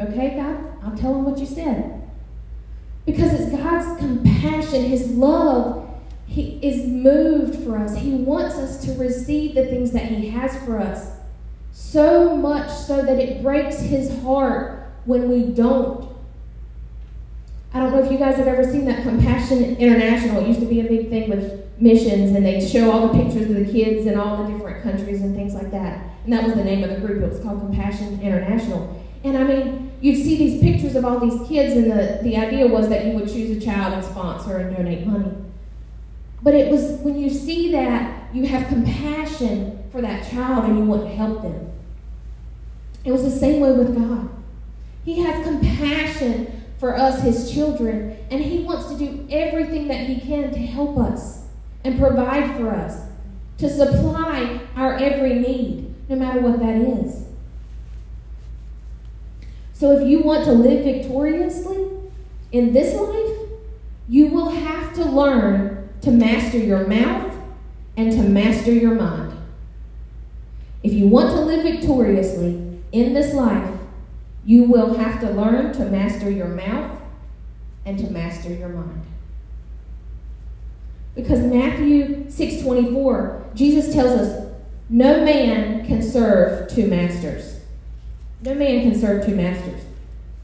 Okay, 0.00 0.34
God, 0.36 0.58
I'll 0.82 0.96
tell 0.96 1.14
him 1.14 1.24
what 1.24 1.38
you 1.38 1.46
said. 1.46 2.02
Because 3.06 3.32
it's 3.34 3.52
God's 3.52 4.00
compassion, 4.00 4.84
His 4.84 5.10
love. 5.10 5.82
He 6.26 6.58
is 6.62 6.88
moved 6.88 7.62
for 7.62 7.78
us. 7.78 7.96
He 7.98 8.14
wants 8.14 8.56
us 8.56 8.84
to 8.86 8.94
receive 8.94 9.54
the 9.54 9.66
things 9.66 9.92
that 9.92 10.06
He 10.06 10.30
has 10.30 10.56
for 10.64 10.80
us. 10.80 11.13
So 11.76 12.36
much 12.36 12.70
so 12.70 13.02
that 13.02 13.18
it 13.18 13.42
breaks 13.42 13.80
His 13.80 14.22
heart 14.22 14.92
when 15.04 15.28
we 15.28 15.42
don't. 15.52 16.08
I 17.74 17.80
don't 17.80 17.90
know 17.90 18.02
if 18.02 18.12
you 18.12 18.16
guys 18.16 18.36
have 18.36 18.46
ever 18.46 18.62
seen 18.62 18.84
that 18.84 19.02
Compassion 19.02 19.76
International. 19.76 20.40
It 20.40 20.46
used 20.46 20.60
to 20.60 20.66
be 20.66 20.80
a 20.80 20.84
big 20.84 21.10
thing 21.10 21.28
with 21.28 21.64
missions, 21.80 22.36
and 22.36 22.46
they'd 22.46 22.66
show 22.66 22.92
all 22.92 23.08
the 23.08 23.24
pictures 23.24 23.50
of 23.50 23.56
the 23.56 23.70
kids 23.70 24.06
in 24.06 24.16
all 24.16 24.44
the 24.44 24.52
different 24.52 24.84
countries 24.84 25.20
and 25.20 25.34
things 25.34 25.54
like 25.54 25.72
that. 25.72 26.06
And 26.22 26.32
that 26.32 26.44
was 26.44 26.54
the 26.54 26.62
name 26.62 26.84
of 26.84 26.90
the 26.90 27.04
group. 27.04 27.20
It 27.20 27.28
was 27.28 27.40
called 27.40 27.58
Compassion 27.58 28.20
International. 28.20 29.04
And 29.24 29.36
I 29.36 29.42
mean, 29.42 29.90
you'd 30.00 30.22
see 30.22 30.36
these 30.36 30.62
pictures 30.62 30.94
of 30.94 31.04
all 31.04 31.18
these 31.18 31.48
kids, 31.48 31.74
and 31.74 31.90
the, 31.90 32.20
the 32.22 32.36
idea 32.36 32.68
was 32.68 32.88
that 32.88 33.04
you 33.04 33.14
would 33.14 33.26
choose 33.26 33.56
a 33.56 33.60
child 33.60 33.94
and 33.94 34.04
sponsor 34.04 34.58
and 34.58 34.76
donate 34.76 35.04
money. 35.04 35.32
But 36.40 36.54
it 36.54 36.70
was 36.70 37.00
when 37.00 37.18
you 37.18 37.30
see 37.30 37.72
that, 37.72 38.13
you 38.34 38.46
have 38.46 38.66
compassion 38.66 39.88
for 39.92 40.00
that 40.02 40.28
child 40.28 40.64
and 40.64 40.76
you 40.76 40.84
want 40.84 41.02
to 41.02 41.14
help 41.14 41.42
them. 41.42 41.70
It 43.04 43.12
was 43.12 43.22
the 43.22 43.30
same 43.30 43.60
way 43.60 43.72
with 43.72 43.96
God. 43.96 44.28
He 45.04 45.20
has 45.20 45.44
compassion 45.46 46.64
for 46.78 46.96
us, 46.96 47.22
His 47.22 47.52
children, 47.52 48.16
and 48.30 48.42
He 48.42 48.64
wants 48.64 48.88
to 48.88 48.98
do 48.98 49.26
everything 49.30 49.86
that 49.88 50.06
He 50.06 50.20
can 50.20 50.50
to 50.50 50.58
help 50.58 50.98
us 50.98 51.44
and 51.84 51.98
provide 51.98 52.56
for 52.56 52.70
us, 52.70 53.02
to 53.58 53.70
supply 53.70 54.60
our 54.74 54.94
every 54.94 55.34
need, 55.34 55.94
no 56.08 56.16
matter 56.16 56.40
what 56.40 56.58
that 56.58 56.76
is. 56.76 57.26
So 59.74 59.92
if 59.92 60.08
you 60.08 60.22
want 60.22 60.44
to 60.46 60.52
live 60.52 60.84
victoriously 60.84 61.88
in 62.52 62.72
this 62.72 62.98
life, 62.98 63.48
you 64.08 64.28
will 64.28 64.48
have 64.48 64.94
to 64.94 65.04
learn 65.04 65.88
to 66.00 66.10
master 66.10 66.58
your 66.58 66.86
mouth 66.86 67.33
and 67.96 68.12
to 68.12 68.22
master 68.22 68.72
your 68.72 68.94
mind. 68.94 69.32
If 70.82 70.92
you 70.92 71.08
want 71.08 71.30
to 71.30 71.40
live 71.40 71.62
victoriously 71.62 72.80
in 72.92 73.14
this 73.14 73.34
life, 73.34 73.70
you 74.44 74.64
will 74.64 74.94
have 74.94 75.20
to 75.20 75.30
learn 75.30 75.72
to 75.74 75.86
master 75.86 76.30
your 76.30 76.48
mouth 76.48 77.00
and 77.86 77.98
to 77.98 78.10
master 78.10 78.52
your 78.52 78.68
mind. 78.68 79.02
Because 81.14 81.40
Matthew 81.40 82.26
6:24, 82.28 83.44
Jesus 83.54 83.94
tells 83.94 84.12
us, 84.12 84.46
"No 84.90 85.24
man 85.24 85.86
can 85.86 86.02
serve 86.02 86.68
two 86.68 86.86
masters." 86.88 87.60
No 88.42 88.54
man 88.54 88.82
can 88.82 88.94
serve 88.94 89.24
two 89.24 89.34
masters. 89.34 89.80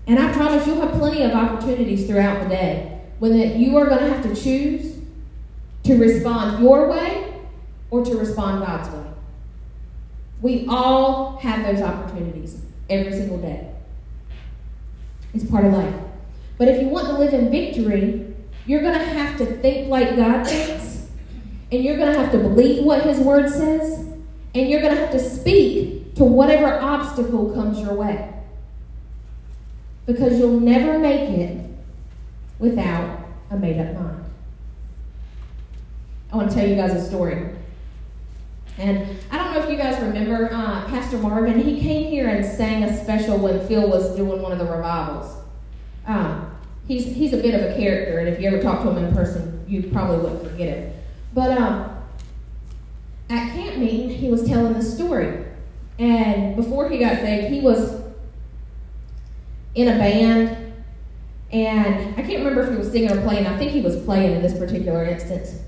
And 0.07 0.19
I 0.19 0.33
promise 0.33 0.67
you'll 0.67 0.81
have 0.81 0.93
plenty 0.93 1.23
of 1.23 1.33
opportunities 1.33 2.07
throughout 2.07 2.43
the 2.43 2.49
day 2.49 2.99
when 3.19 3.61
you 3.61 3.77
are 3.77 3.87
going 3.87 4.01
to 4.01 4.09
have 4.09 4.23
to 4.23 4.35
choose 4.35 4.95
to 5.85 5.97
respond 5.97 6.63
your 6.63 6.89
way 6.89 7.30
or 7.91 8.05
to 8.05 8.17
respond 8.17 8.65
God's 8.65 8.89
way. 8.91 9.05
We 10.43 10.67
all 10.69 11.37
have 11.39 11.65
those 11.65 11.83
opportunities 11.83 12.63
every 12.89 13.13
single 13.13 13.39
day. 13.39 13.71
It's 15.35 15.49
part 15.49 15.65
of 15.65 15.73
life. 15.73 15.95
But 16.59 16.69
if 16.69 16.81
you 16.81 16.89
want 16.89 17.07
to 17.09 17.15
live 17.15 17.33
in 17.35 17.51
victory, 17.51 18.35
you're 18.67 18.83
going 18.83 18.99
to 18.99 19.05
have 19.05 19.39
to 19.39 19.47
think 19.47 19.89
like 19.89 20.17
God 20.17 20.47
thinks, 20.47 21.09
and 21.73 21.85
you're 21.85 21.97
going 21.97 22.13
to 22.13 22.19
have 22.19 22.33
to 22.33 22.39
believe 22.39 22.85
what 22.85 23.03
His 23.03 23.19
Word 23.19 23.49
says, 23.49 23.99
and 24.55 24.69
you're 24.69 24.81
going 24.81 24.95
to 24.95 25.01
have 25.01 25.13
to 25.13 25.21
speak 25.21 26.15
to 26.17 26.25
whatever 26.25 26.79
obstacle 26.81 27.53
comes 27.55 27.81
your 27.81 27.95
way. 27.95 28.33
Because 30.07 30.39
you'll 30.39 30.61
never 30.61 30.99
make 30.99 31.31
it 31.31 31.65
without 32.59 33.21
a 33.51 33.57
made 33.57 33.79
up 33.79 33.95
mind. 33.95 34.25
I 36.33 36.37
want 36.37 36.51
to 36.51 36.55
tell 36.55 36.69
you 36.69 36.77
guys 36.77 36.93
a 36.93 37.07
story. 37.07 37.51
And 38.79 39.19
I 39.31 39.37
don't 39.37 39.53
know 39.53 39.63
if 39.63 39.71
you 39.71 39.77
guys 39.77 40.01
remember 40.03 40.51
uh, 40.53 40.87
Pastor 40.87 41.19
Marvin. 41.19 41.61
He 41.61 41.81
came 41.81 42.11
here 42.11 42.29
and 42.29 42.45
sang 42.45 42.85
a 42.85 43.03
special 43.03 43.37
when 43.37 43.67
Phil 43.67 43.89
was 43.89 44.17
doing 44.17 44.41
one 44.41 44.53
of 44.53 44.59
the 44.59 44.65
revivals. 44.65 45.37
Um, 46.07 46.57
he's, 46.89 47.05
he's 47.05 47.33
a 47.33 47.39
bit 47.39 47.55
of 47.55 47.63
a 47.63 47.77
character, 47.77 48.19
and 48.19 48.29
if 48.29 48.41
you 48.41 48.49
ever 48.49 48.61
talk 48.63 48.83
to 48.83 48.91
him 48.91 49.05
in 49.05 49.15
person, 49.15 49.65
you 49.69 49.83
probably 49.91 50.19
wouldn't 50.19 50.51
forget 50.51 50.79
him. 50.79 50.93
But 51.35 51.59
um, 51.59 51.97
at 53.29 53.53
camp 53.53 53.79
meeting, 53.79 54.09
he 54.09 54.29
was 54.29 54.47
telling 54.47 54.73
the 54.73 54.83
story 54.83 55.45
and 56.01 56.57
before 56.57 56.89
he 56.89 56.97
got 56.97 57.17
saved, 57.19 57.53
he 57.53 57.61
was 57.61 58.01
in 59.75 59.89
a 59.89 59.99
band. 59.99 60.73
And 61.53 62.15
I 62.17 62.23
can't 62.23 62.39
remember 62.39 62.63
if 62.63 62.71
he 62.71 62.77
was 62.77 62.91
singing 62.91 63.13
or 63.13 63.21
playing. 63.21 63.47
I 63.47 63.59
think 63.59 63.71
he 63.71 63.83
was 63.83 64.03
playing 64.05 64.35
in 64.35 64.41
this 64.41 64.59
particular 64.59 65.05
instance. 65.05 65.61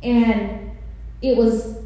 And 0.00 0.70
it 1.22 1.36
was, 1.36 1.76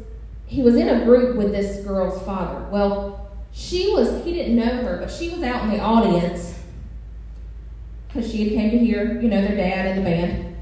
he 0.53 0.61
was 0.61 0.75
in 0.75 0.87
a 0.87 1.03
group 1.03 1.35
with 1.35 1.51
this 1.51 1.83
girl's 1.83 2.21
father. 2.21 2.63
Well, 2.69 3.27
she 3.53 3.91
was, 3.91 4.23
he 4.23 4.33
didn't 4.33 4.55
know 4.55 4.83
her, 4.83 4.97
but 4.97 5.09
she 5.09 5.29
was 5.29 5.41
out 5.41 5.63
in 5.63 5.71
the 5.71 5.79
audience 5.79 6.59
because 8.07 8.31
she 8.31 8.43
had 8.43 8.53
came 8.53 8.69
to 8.69 8.77
hear, 8.77 9.19
you 9.19 9.29
know, 9.29 9.41
their 9.41 9.57
dad 9.57 9.87
in 9.87 10.03
the 10.03 10.07
band. 10.07 10.55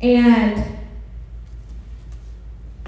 And 0.00 0.78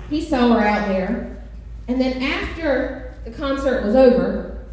he 0.09 0.23
saw 0.23 0.55
her 0.55 0.61
out 0.61 0.87
there. 0.87 1.45
And 1.89 2.01
then 2.01 2.23
after 2.23 3.17
the 3.25 3.33
concert 3.33 3.85
was 3.85 3.97
over, 3.97 4.65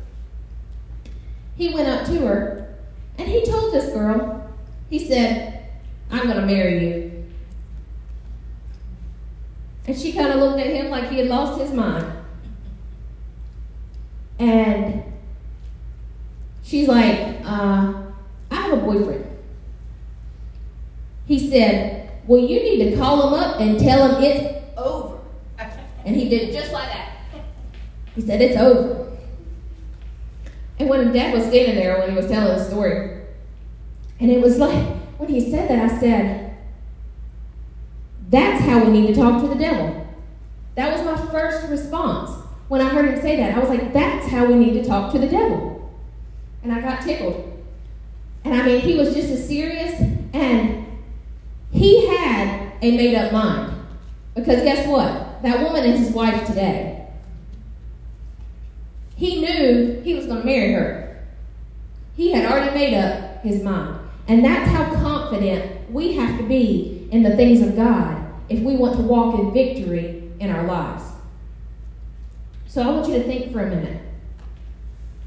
he 1.55 1.73
went 1.73 1.87
up 1.87 2.05
to 2.05 2.27
her 2.27 2.75
and 3.17 3.27
he 3.27 3.43
told 3.43 3.73
this 3.73 3.91
girl, 3.91 4.47
he 4.91 4.99
said, 4.99 5.67
I'm 6.11 6.27
going 6.27 6.41
to 6.41 6.45
marry 6.45 6.87
you. 6.87 7.11
And 9.91 9.99
she 9.99 10.13
kind 10.13 10.32
of 10.32 10.39
looked 10.39 10.58
at 10.58 10.67
him 10.67 10.89
like 10.89 11.10
he 11.10 11.17
had 11.17 11.27
lost 11.27 11.60
his 11.60 11.73
mind. 11.73 12.06
And 14.39 15.04
she's 16.63 16.88
like, 16.88 17.41
uh, 17.43 18.04
I 18.51 18.56
have 18.56 18.71
a 18.71 18.77
boyfriend. 18.77 19.25
He 21.25 21.51
said, 21.51 22.10
Well, 22.25 22.39
you 22.39 22.63
need 22.63 22.89
to 22.89 22.95
call 22.95 23.27
him 23.27 23.34
up 23.34 23.60
and 23.60 23.77
tell 23.77 24.08
him 24.08 24.23
it's 24.23 24.65
over. 24.77 25.19
And 26.06 26.15
he 26.15 26.30
did 26.30 26.47
it 26.47 26.54
just 26.54 26.71
like 26.71 26.88
that. 26.88 27.17
He 28.15 28.21
said, 28.21 28.41
It's 28.41 28.56
over. 28.56 29.12
And 30.80 30.88
when 30.88 31.12
dad 31.12 31.34
was 31.34 31.43
standing 31.47 31.75
there 31.75 31.99
when 31.99 32.12
he 32.12 32.15
was 32.15 32.27
telling 32.27 32.58
the 32.58 32.63
story, 32.63 33.23
and 34.21 34.32
it 34.32 34.39
was 34.39 34.58
like, 34.58 34.88
when 35.17 35.27
he 35.27 35.51
said 35.51 35.69
that, 35.69 35.91
I 35.91 35.99
said, 35.99 36.50
That's 38.31 38.63
how 38.63 38.85
we 38.85 38.91
need 38.91 39.07
to 39.07 39.13
talk 39.13 39.41
to 39.41 39.47
the 39.49 39.55
devil. 39.55 40.07
That 40.75 40.97
was 40.97 41.05
my 41.05 41.31
first 41.31 41.67
response 41.69 42.31
when 42.69 42.79
I 42.79 42.87
heard 42.87 43.13
him 43.13 43.21
say 43.21 43.35
that. 43.35 43.55
I 43.55 43.59
was 43.59 43.67
like, 43.67 43.91
That's 43.91 44.27
how 44.27 44.45
we 44.45 44.55
need 44.55 44.81
to 44.81 44.85
talk 44.85 45.11
to 45.11 45.19
the 45.19 45.27
devil. 45.27 45.93
And 46.63 46.71
I 46.71 46.79
got 46.79 47.01
tickled. 47.01 47.61
And 48.45 48.55
I 48.55 48.65
mean, 48.65 48.79
he 48.79 48.97
was 48.97 49.13
just 49.13 49.29
as 49.29 49.45
serious, 49.45 49.99
and 50.33 50.85
he 51.71 52.07
had 52.07 52.71
a 52.81 52.97
made 52.97 53.15
up 53.15 53.33
mind. 53.33 53.73
Because 54.33 54.63
guess 54.63 54.87
what? 54.87 55.43
That 55.43 55.61
woman 55.61 55.83
is 55.83 55.99
his 55.99 56.11
wife 56.11 56.47
today. 56.47 57.05
He 59.17 59.41
knew 59.41 60.01
he 60.03 60.13
was 60.13 60.25
going 60.25 60.39
to 60.39 60.45
marry 60.45 60.71
her. 60.71 61.25
He 62.15 62.31
had 62.31 62.49
already 62.49 62.73
made 62.73 62.93
up 62.93 63.43
his 63.43 63.61
mind. 63.61 63.99
And 64.27 64.43
that's 64.43 64.71
how 64.71 64.85
confident 64.95 65.91
we 65.91 66.13
have 66.13 66.37
to 66.39 66.43
be 66.43 67.09
in 67.11 67.23
the 67.23 67.35
things 67.35 67.61
of 67.61 67.75
God 67.75 68.20
if 68.51 68.59
we 68.61 68.75
want 68.75 68.95
to 68.97 69.01
walk 69.01 69.39
in 69.39 69.53
victory 69.53 70.29
in 70.39 70.49
our 70.49 70.65
lives. 70.65 71.03
So 72.67 72.81
I 72.81 72.87
want 72.87 73.07
you 73.07 73.15
to 73.15 73.23
think 73.23 73.51
for 73.51 73.61
a 73.61 73.69
minute 73.69 74.01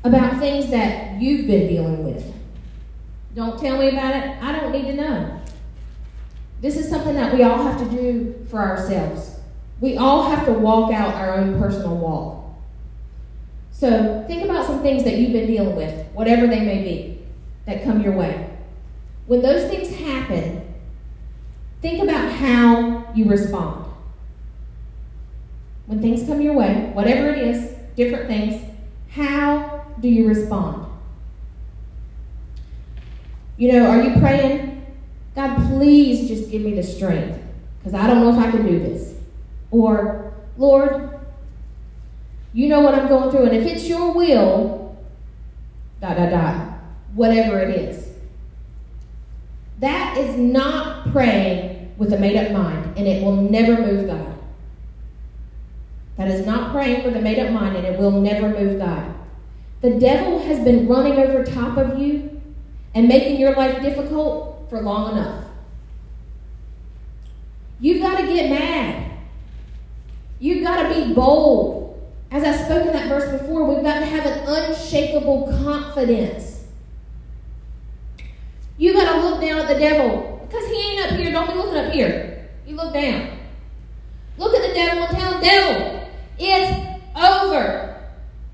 about 0.04 0.38
things 0.38 0.70
that 0.70 1.20
you've 1.20 1.46
been 1.46 1.66
dealing 1.66 2.04
with. 2.04 2.32
Don't 3.34 3.58
tell 3.58 3.78
me 3.78 3.88
about 3.88 4.14
it. 4.14 4.42
I 4.42 4.52
don't 4.52 4.72
need 4.72 4.84
to 4.84 4.94
know. 4.94 5.40
This 6.60 6.76
is 6.76 6.88
something 6.88 7.14
that 7.14 7.34
we 7.34 7.42
all 7.42 7.62
have 7.62 7.78
to 7.78 7.96
do 7.96 8.46
for 8.48 8.58
ourselves. 8.58 9.38
We 9.80 9.96
all 9.96 10.30
have 10.30 10.46
to 10.46 10.52
walk 10.52 10.92
out 10.92 11.14
our 11.14 11.34
own 11.34 11.58
personal 11.58 11.96
walk. 11.96 12.44
So 13.72 14.24
think 14.28 14.44
about 14.44 14.66
some 14.66 14.80
things 14.82 15.04
that 15.04 15.16
you've 15.16 15.32
been 15.32 15.46
dealing 15.46 15.74
with, 15.74 16.06
whatever 16.12 16.46
they 16.46 16.60
may 16.60 16.82
be, 16.82 17.22
that 17.66 17.82
come 17.82 18.00
your 18.02 18.16
way. 18.16 18.50
When 19.26 19.42
those 19.42 19.68
things 19.68 19.94
happen, 19.96 20.74
think 21.82 22.02
about 22.02 22.30
how 22.30 22.93
you 23.16 23.26
respond. 23.26 23.86
When 25.86 26.00
things 26.00 26.26
come 26.26 26.40
your 26.40 26.54
way, 26.54 26.90
whatever 26.94 27.28
it 27.28 27.38
is, 27.38 27.74
different 27.96 28.26
things, 28.26 28.62
how 29.10 29.84
do 30.00 30.08
you 30.08 30.26
respond? 30.26 30.86
You 33.56 33.72
know, 33.72 33.86
are 33.86 34.02
you 34.02 34.18
praying 34.18 34.74
God, 35.34 35.56
please 35.68 36.28
just 36.28 36.50
give 36.50 36.62
me 36.62 36.74
the 36.74 36.82
strength 36.82 37.40
because 37.78 37.94
I 37.94 38.06
don't 38.06 38.20
know 38.20 38.30
if 38.30 38.38
I 38.38 38.50
can 38.50 38.64
do 38.64 38.78
this. 38.78 39.14
Or, 39.70 40.32
Lord, 40.56 41.10
you 42.52 42.68
know 42.68 42.80
what 42.80 42.94
I'm 42.94 43.08
going 43.08 43.30
through, 43.30 43.46
and 43.46 43.56
if 43.56 43.66
it's 43.66 43.88
your 43.88 44.12
will, 44.12 44.96
dot, 46.00 46.16
dot, 46.16 46.30
dot, 46.30 46.78
whatever 47.14 47.58
it 47.58 47.70
is. 47.70 48.10
That 49.80 50.16
is 50.16 50.36
not 50.36 51.10
praying 51.10 51.73
with 51.96 52.12
a 52.12 52.18
made 52.18 52.36
up 52.36 52.52
mind, 52.52 52.96
and 52.96 53.06
it 53.06 53.22
will 53.22 53.36
never 53.36 53.80
move 53.80 54.06
God. 54.06 54.34
That 56.16 56.28
is 56.28 56.46
not 56.46 56.72
praying 56.72 57.04
with 57.04 57.16
a 57.16 57.20
made 57.20 57.38
up 57.38 57.52
mind, 57.52 57.76
and 57.76 57.86
it 57.86 57.98
will 57.98 58.20
never 58.20 58.48
move 58.48 58.78
God. 58.78 59.14
The 59.80 59.98
devil 59.98 60.38
has 60.40 60.64
been 60.64 60.88
running 60.88 61.18
over 61.18 61.44
top 61.44 61.76
of 61.76 61.98
you 61.98 62.40
and 62.94 63.08
making 63.08 63.38
your 63.38 63.54
life 63.54 63.82
difficult 63.82 64.66
for 64.70 64.80
long 64.80 65.12
enough. 65.12 65.44
You've 67.80 68.00
got 68.00 68.20
to 68.20 68.26
get 68.26 68.48
mad. 68.48 69.12
You've 70.38 70.64
got 70.64 70.88
to 70.88 70.94
be 70.94 71.12
bold. 71.12 72.00
As 72.30 72.42
I 72.42 72.64
spoke 72.64 72.86
in 72.86 72.92
that 72.92 73.08
verse 73.08 73.40
before, 73.40 73.64
we've 73.64 73.84
got 73.84 74.00
to 74.00 74.06
have 74.06 74.26
an 74.26 74.44
unshakable 74.46 75.46
confidence. 75.62 76.64
You've 78.76 78.96
got 78.96 79.12
to 79.14 79.28
look 79.28 79.40
down 79.40 79.60
at 79.60 79.68
the 79.68 79.78
devil 79.78 80.33
because 80.46 80.66
he 80.66 80.92
ain't 80.92 81.12
up 81.12 81.18
here. 81.18 81.32
Don't 81.32 81.48
be 81.48 81.54
looking 81.54 81.76
up 81.76 81.92
here. 81.92 82.48
You 82.66 82.76
look 82.76 82.92
down. 82.92 83.38
Look 84.36 84.54
at 84.54 84.68
the 84.68 84.74
devil 84.74 85.04
and 85.04 85.16
tell 85.16 85.32
him, 85.34 85.40
devil, 85.40 86.10
it's 86.38 87.02
over. 87.16 88.02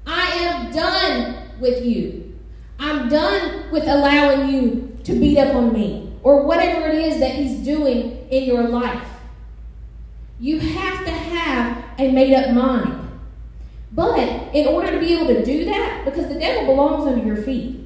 I 0.06 0.26
am 0.30 0.72
done 0.72 1.60
with 1.60 1.84
you. 1.84 2.38
I'm 2.78 3.08
done 3.08 3.70
with 3.70 3.84
allowing 3.84 4.52
you 4.52 4.98
to 5.04 5.12
beat 5.12 5.38
up 5.38 5.54
on 5.54 5.72
me 5.72 6.12
or 6.22 6.44
whatever 6.44 6.88
it 6.88 6.94
is 6.96 7.20
that 7.20 7.34
he's 7.34 7.64
doing 7.64 8.26
in 8.30 8.44
your 8.44 8.68
life. 8.68 9.06
You 10.38 10.58
have 10.58 11.04
to 11.04 11.10
have 11.10 11.84
a 11.98 12.10
made 12.10 12.34
up 12.34 12.54
mind. 12.54 12.96
But 13.92 14.18
in 14.54 14.68
order 14.68 14.90
to 14.92 14.98
be 14.98 15.14
able 15.14 15.26
to 15.26 15.44
do 15.44 15.64
that, 15.66 16.04
because 16.04 16.28
the 16.28 16.38
devil 16.38 16.66
belongs 16.66 17.06
under 17.06 17.24
your 17.24 17.36
feet, 17.36 17.80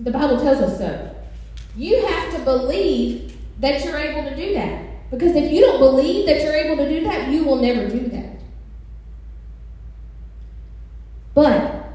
the 0.00 0.10
Bible 0.10 0.38
tells 0.40 0.58
us 0.58 0.78
so. 0.78 1.11
You 1.76 2.06
have 2.06 2.34
to 2.34 2.38
believe 2.40 3.36
that 3.60 3.84
you're 3.84 3.96
able 3.96 4.28
to 4.28 4.36
do 4.36 4.54
that. 4.54 5.10
Because 5.10 5.36
if 5.36 5.52
you 5.52 5.60
don't 5.60 5.78
believe 5.78 6.26
that 6.26 6.42
you're 6.42 6.54
able 6.54 6.76
to 6.76 6.88
do 6.88 7.04
that, 7.04 7.30
you 7.30 7.44
will 7.44 7.56
never 7.56 7.88
do 7.88 8.08
that. 8.08 8.36
But 11.34 11.86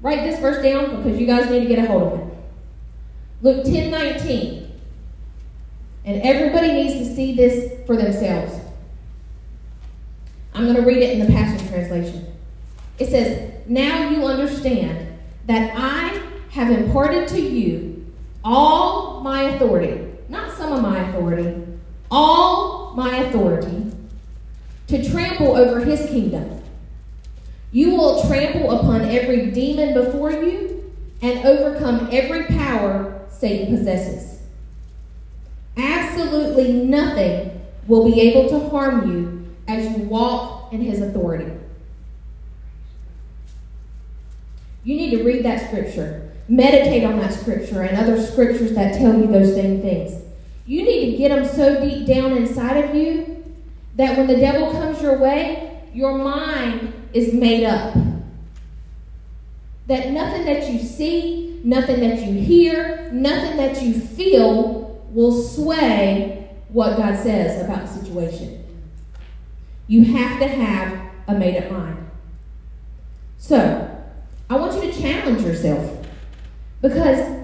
write 0.00 0.22
this 0.22 0.38
verse 0.40 0.62
down 0.62 1.02
because 1.02 1.18
you 1.18 1.26
guys 1.26 1.50
need 1.50 1.60
to 1.60 1.66
get 1.66 1.78
a 1.84 1.86
hold 1.86 2.12
of 2.12 2.20
it. 2.20 2.34
Luke 3.42 3.64
10 3.64 3.90
19. 3.90 4.72
And 6.04 6.22
everybody 6.22 6.72
needs 6.72 6.94
to 6.94 7.14
see 7.16 7.34
this 7.34 7.84
for 7.86 7.96
themselves. 7.96 8.54
I'm 10.54 10.64
going 10.64 10.76
to 10.76 10.82
read 10.82 10.98
it 10.98 11.18
in 11.18 11.26
the 11.26 11.32
Passion 11.32 11.66
Translation. 11.68 12.32
It 12.98 13.08
says, 13.08 13.52
Now 13.66 14.10
you 14.10 14.24
understand 14.24 15.18
that 15.46 15.72
I 15.76 16.22
have 16.50 16.70
imparted 16.70 17.28
to 17.28 17.40
you 17.40 17.95
all 18.46 19.20
my 19.22 19.42
authority, 19.42 20.08
not 20.28 20.56
some 20.56 20.72
of 20.72 20.80
my 20.80 21.00
authority, 21.08 21.66
all 22.12 22.94
my 22.94 23.16
authority 23.16 23.90
to 24.86 25.10
trample 25.10 25.56
over 25.56 25.80
his 25.80 26.08
kingdom. 26.08 26.62
You 27.72 27.96
will 27.96 28.22
trample 28.28 28.70
upon 28.70 29.02
every 29.02 29.50
demon 29.50 29.94
before 29.94 30.30
you 30.30 30.94
and 31.20 31.44
overcome 31.44 32.08
every 32.12 32.44
power 32.44 33.26
Satan 33.28 33.76
possesses. 33.76 34.40
Absolutely 35.76 36.72
nothing 36.72 37.60
will 37.88 38.04
be 38.04 38.20
able 38.20 38.48
to 38.48 38.68
harm 38.68 39.10
you 39.10 39.54
as 39.66 39.84
you 39.90 40.04
walk 40.04 40.72
in 40.72 40.80
his 40.80 41.00
authority. 41.00 41.50
You 44.84 44.96
need 44.96 45.10
to 45.10 45.24
read 45.24 45.44
that 45.44 45.66
scripture, 45.66 46.25
meditate 46.48 47.04
on 47.04 47.18
that 47.18 47.32
scripture, 47.32 47.82
and 47.82 47.96
other 47.96 48.20
scriptures 48.20 48.74
that 48.74 48.98
tell 48.98 49.18
you 49.18 49.26
those 49.26 49.54
same 49.54 49.80
things. 49.80 50.22
You 50.66 50.84
need 50.84 51.12
to 51.12 51.16
get 51.16 51.28
them 51.28 51.44
so 51.44 51.80
deep 51.80 52.06
down 52.06 52.32
inside 52.32 52.84
of 52.84 52.94
you 52.94 53.44
that 53.96 54.16
when 54.16 54.26
the 54.26 54.36
devil 54.36 54.70
comes 54.72 55.00
your 55.00 55.18
way, 55.18 55.82
your 55.92 56.18
mind 56.18 56.92
is 57.12 57.32
made 57.32 57.64
up. 57.64 57.94
That 59.86 60.10
nothing 60.10 60.44
that 60.44 60.70
you 60.70 60.80
see, 60.80 61.60
nothing 61.64 62.00
that 62.00 62.26
you 62.26 62.34
hear, 62.34 63.10
nothing 63.12 63.56
that 63.56 63.82
you 63.82 63.94
feel 63.94 65.04
will 65.10 65.42
sway 65.42 66.50
what 66.68 66.96
God 66.96 67.16
says 67.16 67.64
about 67.64 67.86
the 67.86 67.88
situation. 67.88 68.64
You 69.86 70.04
have 70.04 70.40
to 70.40 70.48
have 70.48 71.00
a 71.28 71.34
made 71.34 71.56
up 71.62 71.70
mind. 71.70 72.10
So, 73.38 74.04
I 74.50 74.56
want 74.56 74.74
you 74.74 74.90
to 74.90 75.00
challenge 75.00 75.42
yourself 75.42 75.95
because 76.88 77.40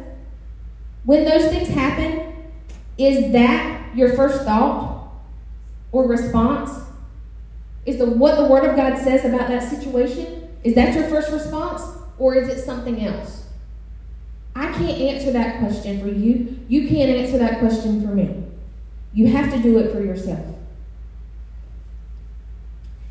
when 1.05 1.25
those 1.25 1.51
things 1.51 1.69
happen, 1.69 2.33
is 2.97 3.33
that 3.33 3.97
your 3.97 4.15
first 4.15 4.45
thought 4.45 5.11
or 5.91 6.07
response? 6.07 6.71
Is 7.85 7.99
the 7.99 8.07
what 8.07 8.37
the 8.37 8.47
Word 8.47 8.65
of 8.65 8.77
God 8.77 8.97
says 8.99 9.25
about 9.25 9.49
that 9.49 9.69
situation? 9.69 10.49
Is 10.63 10.75
that 10.77 10.95
your 10.95 11.09
first 11.09 11.33
response, 11.33 11.83
or 12.19 12.37
is 12.37 12.49
it 12.49 12.65
something 12.65 13.05
else? 13.05 13.47
I 14.55 14.71
can't 14.73 15.01
answer 15.01 15.33
that 15.33 15.59
question 15.59 16.01
for 16.01 16.09
you. 16.09 16.61
You 16.69 16.87
can't 16.87 17.11
answer 17.11 17.39
that 17.39 17.59
question 17.59 18.07
for 18.07 18.15
me. 18.15 18.45
You 19.13 19.27
have 19.29 19.53
to 19.53 19.61
do 19.61 19.79
it 19.79 19.93
for 19.93 20.01
yourself. 20.01 20.47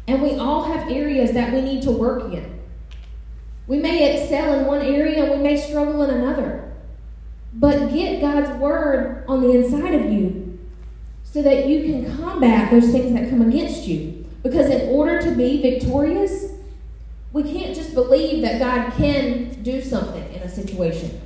And 0.08 0.22
we 0.22 0.36
all 0.36 0.64
have 0.64 0.90
areas 0.90 1.34
that 1.34 1.52
we 1.52 1.62
need 1.62 1.82
to 1.84 1.92
work 1.92 2.32
in. 2.34 2.61
We 3.68 3.78
may 3.78 4.22
excel 4.22 4.60
in 4.60 4.66
one 4.66 4.82
area 4.82 5.32
we 5.32 5.42
may 5.42 5.58
struggle 5.58 6.04
in 6.04 6.10
another. 6.10 6.74
But 7.54 7.92
get 7.92 8.22
God's 8.22 8.50
word 8.60 9.26
on 9.28 9.42
the 9.42 9.52
inside 9.52 9.94
of 9.94 10.12
you 10.12 10.60
so 11.24 11.42
that 11.42 11.68
you 11.68 11.84
can 11.84 12.18
combat 12.18 12.72
those 12.72 12.92
things 12.92 13.14
that 13.14 13.30
come 13.30 13.42
against 13.42 13.88
you. 13.88 14.26
Because 14.44 14.70
in 14.70 14.90
order 14.90 15.22
to 15.22 15.36
be 15.36 15.62
victorious, 15.62 16.52
we 17.32 17.44
can't 17.44 17.76
just 17.76 17.94
believe 17.94 18.42
that 18.42 18.60
God 18.60 18.94
can 18.98 19.62
do 19.64 19.82
something 19.82 20.34
in 20.34 20.42
a 20.42 20.50
situation. 20.50 21.22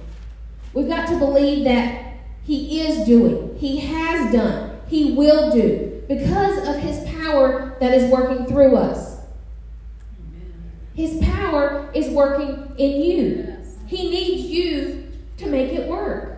We've 0.73 0.87
got 0.87 1.07
to 1.09 1.17
believe 1.17 1.63
that 1.63 2.17
He 2.43 2.81
is 2.81 3.05
doing, 3.07 3.55
He 3.57 3.79
has 3.79 4.31
done, 4.31 4.79
He 4.87 5.13
will 5.13 5.51
do, 5.51 6.03
because 6.07 6.67
of 6.67 6.75
His 6.75 7.09
power 7.21 7.77
that 7.79 7.93
is 7.93 8.11
working 8.11 8.45
through 8.45 8.75
us. 8.75 9.14
His 10.95 11.23
power 11.23 11.91
is 11.93 12.09
working 12.09 12.73
in 12.77 13.01
you. 13.01 13.57
He 13.85 14.09
needs 14.09 14.45
you 14.45 15.11
to 15.37 15.47
make 15.47 15.73
it 15.73 15.87
work. 15.89 16.37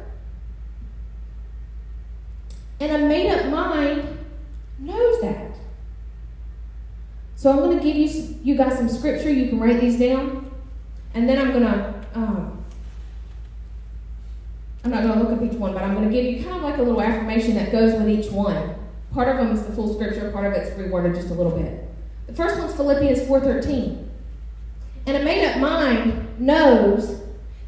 And 2.79 2.91
a 2.91 3.07
made 3.07 3.31
up 3.31 3.45
mind 3.51 4.17
knows 4.79 5.21
that. 5.21 5.51
So 7.35 7.51
I'm 7.51 7.57
going 7.57 7.77
to 7.77 7.83
give 7.83 7.95
you 7.95 8.39
you 8.43 8.55
guys 8.55 8.77
some 8.77 8.89
scripture. 8.89 9.29
You 9.29 9.49
can 9.49 9.59
write 9.59 9.79
these 9.79 9.99
down, 9.99 10.51
and 11.13 11.29
then 11.29 11.37
I'm 11.37 11.51
going 11.51 11.63
to. 11.63 12.05
Um, 12.15 12.65
I'm 14.83 14.91
not 14.91 15.03
going 15.03 15.19
to 15.19 15.23
look 15.23 15.37
up 15.37 15.43
each 15.43 15.59
one, 15.59 15.73
but 15.73 15.83
I'm 15.83 15.93
going 15.93 16.09
to 16.09 16.13
give 16.13 16.25
you 16.25 16.43
kind 16.43 16.55
of 16.55 16.63
like 16.63 16.77
a 16.77 16.81
little 16.81 17.01
affirmation 17.01 17.55
that 17.55 17.71
goes 17.71 17.93
with 17.93 18.09
each 18.09 18.31
one. 18.31 18.75
Part 19.13 19.27
of 19.27 19.37
them 19.37 19.51
is 19.51 19.63
the 19.63 19.73
full 19.73 19.93
scripture. 19.93 20.31
Part 20.31 20.45
of 20.45 20.53
it's 20.53 20.71
reworded 20.71 21.13
just 21.13 21.29
a 21.29 21.33
little 21.33 21.51
bit. 21.51 21.87
The 22.27 22.33
first 22.33 22.57
one's 22.57 22.73
Philippians 22.75 23.19
4:13. 23.21 24.06
And 25.07 25.15
a 25.15 25.23
made 25.23 25.45
up 25.45 25.59
mind 25.59 26.37
knows 26.37 27.21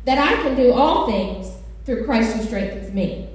that 0.03 0.17
I 0.17 0.43
can 0.43 0.55
do 0.55 0.73
all 0.73 1.07
things 1.07 1.49
through 1.85 2.03
Christ 2.03 2.35
who 2.35 2.43
strengthens 2.43 2.93
me. 2.93 3.29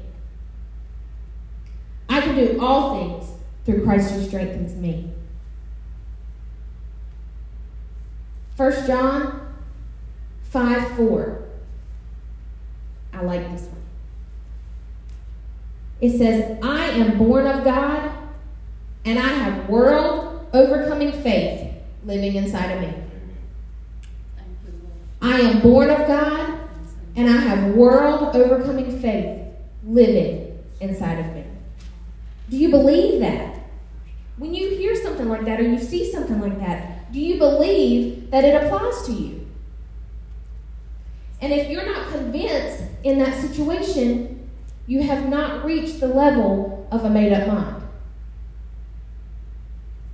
I 2.11 2.21
can 2.21 2.37
do 2.37 2.61
all 2.61 2.99
things 2.99 3.31
through 3.65 3.83
Christ 3.83 4.13
who 4.13 4.23
strengthens 4.23 4.75
me. 4.77 5.11
1 8.59 8.87
John 8.87 9.55
5 10.51 10.97
4. 10.97 11.43
I 13.15 13.23
like 13.23 13.51
this 13.53 13.63
one. 13.63 13.83
It 16.03 16.19
says, 16.19 16.59
I 16.63 16.91
am 16.91 17.17
born 17.17 17.47
of 17.47 17.65
God, 17.65 18.13
and 19.07 19.19
I 19.19 19.29
have 19.29 19.69
world 19.69 20.47
overcoming 20.53 21.13
faith 21.23 21.73
living 22.05 22.35
inside 22.35 22.71
of 22.73 22.81
me. 22.83 23.04
I 25.25 25.41
am 25.41 25.63
born 25.63 25.89
of 25.89 26.07
God, 26.07 26.61
and 27.17 27.31
I 27.31 27.37
have 27.39 27.75
world 27.75 28.37
overcoming 28.37 29.01
faith 29.01 29.41
living 29.83 30.59
inside 30.81 31.19
of 31.19 31.35
me. 31.35 31.45
Do 32.51 32.59
you 32.59 32.69
believe 32.69 33.21
that? 33.21 33.59
When 34.37 34.55
you 34.55 34.69
hear 34.77 34.95
something 34.95 35.27
like 35.27 35.47
that 35.47 35.61
or 35.61 35.63
you 35.63 35.79
see 35.79 36.13
something 36.13 36.43
like 36.43 36.59
that, 36.59 37.11
do 37.11 37.19
you 37.19 37.39
believe 37.39 38.31
that 38.33 38.45
it 38.45 38.65
applies 38.65 39.07
to 39.07 39.13
you? 39.13 39.49
And 41.41 41.55
if 41.55 41.71
you're 41.71 41.87
not 41.87 42.13
convinced 42.13 42.85
in 43.03 43.19
that 43.21 43.41
situation, 43.41 44.47
you 44.87 45.05
have 45.05 45.31
not 45.31 45.65
reached 45.65 46.01
the 46.01 46.09
level 46.09 46.87
of 46.91 47.03
a 47.03 47.09
made 47.09 47.33
up 47.33 47.49
mind. 47.49 47.83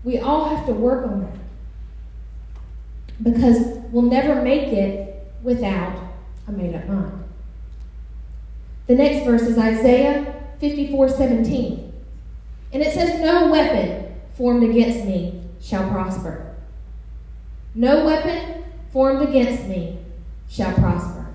We 0.04 0.20
all 0.20 0.54
have 0.54 0.66
to 0.66 0.72
work 0.72 1.04
on 1.04 1.22
that. 1.22 1.36
Because 3.20 3.79
we'll 3.90 4.02
never 4.02 4.42
make 4.42 4.72
it 4.72 5.32
without 5.42 5.98
a 6.46 6.52
made 6.52 6.74
up 6.74 6.86
mind. 6.88 7.24
The 8.86 8.94
next 8.94 9.24
verse 9.24 9.42
is 9.42 9.56
Isaiah 9.56 10.34
54 10.58 11.08
17. 11.08 11.92
And 12.72 12.82
it 12.82 12.92
says, 12.92 13.20
No 13.20 13.50
weapon 13.50 14.14
formed 14.34 14.62
against 14.62 15.04
me 15.04 15.42
shall 15.60 15.88
prosper. 15.90 16.54
No 17.74 18.04
weapon 18.04 18.64
formed 18.92 19.28
against 19.28 19.66
me 19.66 19.98
shall 20.48 20.74
prosper. 20.74 21.26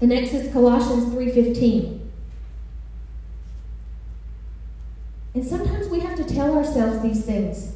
The 0.00 0.06
next 0.08 0.32
is 0.32 0.52
Colossians 0.52 1.14
3:15. 1.14 2.00
And 5.34 5.44
sometimes 5.46 5.88
we 5.88 6.00
have 6.00 6.16
to 6.16 6.24
tell 6.24 6.56
ourselves 6.56 7.02
these 7.02 7.24
things 7.24 7.74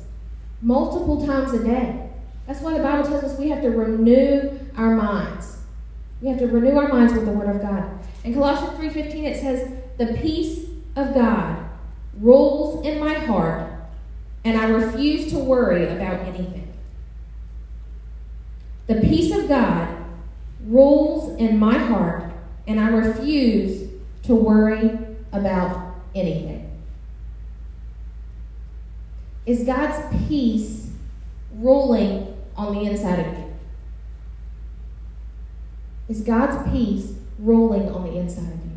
multiple 0.62 1.26
times 1.26 1.52
a 1.52 1.62
day. 1.62 2.10
That's 2.46 2.60
why 2.60 2.76
the 2.76 2.82
Bible 2.82 3.08
tells 3.08 3.24
us 3.24 3.38
we 3.38 3.48
have 3.50 3.62
to 3.62 3.70
renew 3.70 4.50
our 4.76 4.94
minds. 4.94 5.58
We 6.20 6.28
have 6.28 6.38
to 6.38 6.46
renew 6.46 6.78
our 6.78 6.88
minds 6.88 7.12
with 7.12 7.26
the 7.26 7.32
Word 7.32 7.54
of 7.54 7.60
God. 7.60 7.84
In 8.24 8.34
Colossians 8.34 8.76
3:15 8.78 9.24
it 9.24 9.40
says, 9.40 9.68
"The 9.98 10.14
peace 10.14 10.64
of 10.94 11.14
God 11.14 11.56
rules 12.20 12.84
in 12.86 12.98
my 12.98 13.14
heart, 13.14 13.70
and 14.44 14.56
I 14.56 14.68
refuse 14.68 15.30
to 15.32 15.38
worry 15.38 15.86
about 15.88 16.20
anything." 16.20 16.68
The 18.86 18.96
peace 18.96 19.36
of 19.36 19.48
God 19.48 19.88
rules 20.66 21.36
in 21.36 21.58
my 21.58 21.76
heart, 21.76 22.24
and 22.66 22.80
I 22.80 22.88
refuse 22.88 23.88
to 24.22 24.34
worry 24.34 24.98
about 25.32 25.94
anything. 26.14 26.64
Is 29.46 29.62
God's 29.62 30.26
peace 30.26 30.90
ruling 31.54 32.36
on 32.56 32.74
the 32.74 32.90
inside 32.90 33.20
of 33.20 33.38
you? 33.38 33.54
Is 36.08 36.20
God's 36.20 36.68
peace 36.70 37.14
ruling 37.38 37.88
on 37.90 38.04
the 38.04 38.18
inside 38.18 38.52
of 38.52 38.64
you? 38.64 38.70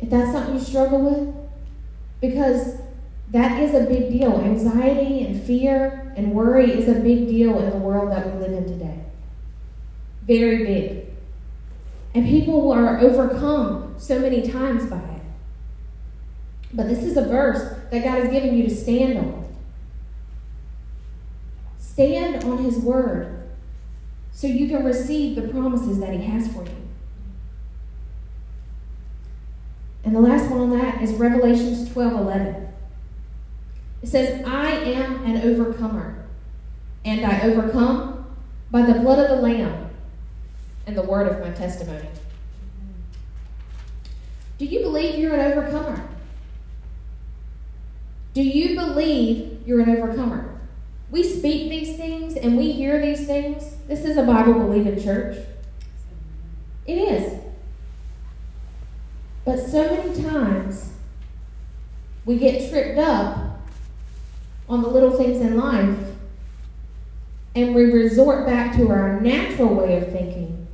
If 0.00 0.10
that's 0.10 0.32
something 0.32 0.54
you 0.54 0.60
struggle 0.60 1.00
with, 1.00 1.34
because 2.20 2.80
that 3.30 3.60
is 3.62 3.74
a 3.74 3.84
big 3.84 4.10
deal. 4.10 4.40
Anxiety 4.40 5.26
and 5.26 5.42
fear 5.42 6.12
and 6.16 6.32
worry 6.32 6.70
is 6.70 6.88
a 6.88 7.00
big 7.00 7.26
deal 7.26 7.58
in 7.58 7.70
the 7.70 7.76
world 7.76 8.12
that 8.12 8.26
we 8.26 8.40
live 8.40 8.52
in 8.52 8.64
today. 8.64 9.04
Very 10.22 10.64
big. 10.64 11.06
And 12.14 12.26
people 12.26 12.72
are 12.72 12.98
overcome 13.00 13.94
so 13.98 14.18
many 14.18 14.48
times 14.48 14.88
by 14.88 14.96
it. 14.96 15.15
But 16.72 16.88
this 16.88 17.04
is 17.04 17.16
a 17.16 17.22
verse 17.22 17.76
that 17.90 18.04
God 18.04 18.22
has 18.22 18.30
given 18.30 18.56
you 18.56 18.64
to 18.64 18.74
stand 18.74 19.18
on. 19.18 19.54
Stand 21.78 22.44
on 22.44 22.58
His 22.58 22.76
Word 22.78 23.48
so 24.32 24.46
you 24.46 24.68
can 24.68 24.84
receive 24.84 25.36
the 25.36 25.48
promises 25.48 25.98
that 26.00 26.12
He 26.12 26.22
has 26.22 26.52
for 26.52 26.64
you. 26.64 26.76
And 30.04 30.14
the 30.14 30.20
last 30.20 30.50
one 30.50 30.60
on 30.60 30.78
that 30.78 31.02
is 31.02 31.12
Revelations 31.14 31.92
12 31.92 32.12
11. 32.12 32.68
It 34.02 34.08
says, 34.08 34.46
I 34.46 34.70
am 34.70 35.24
an 35.24 35.42
overcomer, 35.42 36.26
and 37.04 37.24
I 37.24 37.40
overcome 37.40 38.26
by 38.70 38.82
the 38.82 39.00
blood 39.00 39.18
of 39.18 39.36
the 39.36 39.42
Lamb 39.42 39.90
and 40.86 40.96
the 40.96 41.02
word 41.02 41.26
of 41.26 41.40
my 41.40 41.50
testimony. 41.50 42.06
Do 44.58 44.64
you 44.64 44.80
believe 44.80 45.18
you're 45.18 45.34
an 45.34 45.52
overcomer? 45.52 46.08
Do 48.36 48.42
you 48.42 48.74
believe 48.74 49.62
you're 49.64 49.80
an 49.80 49.88
overcomer? 49.88 50.60
We 51.10 51.22
speak 51.22 51.70
these 51.70 51.96
things 51.96 52.36
and 52.36 52.58
we 52.58 52.70
hear 52.70 53.00
these 53.00 53.26
things. 53.26 53.76
This 53.88 54.04
is 54.04 54.18
a 54.18 54.24
Bible 54.24 54.52
believing 54.52 55.02
church. 55.02 55.38
It 56.86 56.98
is. 56.98 57.40
But 59.46 59.58
so 59.58 59.84
many 59.84 60.22
times 60.22 60.92
we 62.26 62.36
get 62.36 62.68
tripped 62.70 62.98
up 62.98 63.58
on 64.68 64.82
the 64.82 64.88
little 64.88 65.16
things 65.16 65.40
in 65.40 65.56
life 65.56 65.98
and 67.54 67.74
we 67.74 67.84
resort 67.84 68.44
back 68.44 68.76
to 68.76 68.90
our 68.90 69.18
natural 69.18 69.74
way 69.74 69.96
of 69.96 70.12
thinking 70.12 70.68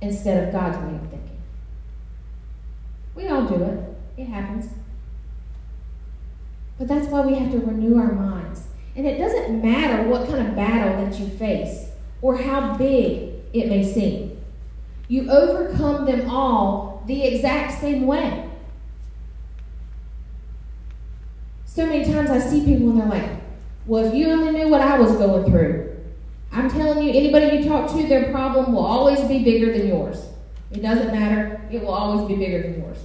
instead 0.00 0.48
of 0.48 0.50
God's 0.50 0.78
way 0.78 0.94
of 0.94 1.10
thinking. 1.10 1.42
We 3.14 3.28
all 3.28 3.44
do 3.44 3.62
it, 3.64 3.98
it 4.16 4.28
happens. 4.28 4.70
But 6.78 6.88
that's 6.88 7.08
why 7.08 7.22
we 7.22 7.34
have 7.34 7.50
to 7.52 7.58
renew 7.58 7.98
our 7.98 8.12
minds. 8.12 8.64
And 8.94 9.06
it 9.06 9.18
doesn't 9.18 9.62
matter 9.62 10.08
what 10.08 10.28
kind 10.28 10.46
of 10.46 10.56
battle 10.56 11.04
that 11.04 11.18
you 11.18 11.28
face 11.28 11.88
or 12.22 12.36
how 12.36 12.76
big 12.76 13.34
it 13.52 13.68
may 13.68 13.84
seem. 13.84 14.38
You 15.08 15.30
overcome 15.30 16.06
them 16.06 16.28
all 16.28 17.02
the 17.06 17.24
exact 17.24 17.80
same 17.80 18.06
way. 18.06 18.50
So 21.64 21.86
many 21.86 22.04
times 22.04 22.30
I 22.30 22.40
see 22.40 22.64
people 22.64 22.90
and 22.90 23.00
they're 23.00 23.08
like, 23.08 23.30
well, 23.86 24.06
if 24.06 24.14
you 24.14 24.30
only 24.30 24.52
knew 24.52 24.68
what 24.68 24.80
I 24.80 24.98
was 24.98 25.12
going 25.12 25.44
through. 25.50 25.94
I'm 26.50 26.70
telling 26.70 27.04
you, 27.04 27.10
anybody 27.10 27.58
you 27.58 27.68
talk 27.68 27.90
to, 27.92 28.06
their 28.08 28.30
problem 28.32 28.72
will 28.72 28.86
always 28.86 29.20
be 29.28 29.44
bigger 29.44 29.76
than 29.76 29.86
yours. 29.86 30.26
It 30.72 30.80
doesn't 30.80 31.12
matter, 31.12 31.60
it 31.70 31.82
will 31.82 31.92
always 31.92 32.26
be 32.26 32.34
bigger 32.34 32.62
than 32.62 32.80
yours. 32.80 32.98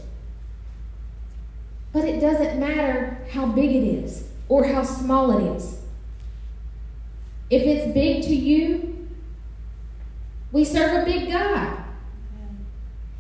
But 1.94 2.06
it 2.06 2.22
doesn't 2.22 2.60
matter 2.60 3.18
how 3.32 3.48
big 3.48 3.72
it 3.72 3.84
is 3.84 4.30
or 4.48 4.66
how 4.66 4.84
small 4.84 5.38
it 5.38 5.58
is. 5.58 5.82
If 7.50 7.64
it's 7.64 7.94
big 7.94 8.24
to 8.24 8.36
you, 8.36 9.10
we 10.52 10.64
serve 10.64 11.02
a 11.02 11.06
big 11.06 11.32
God. 11.32 11.78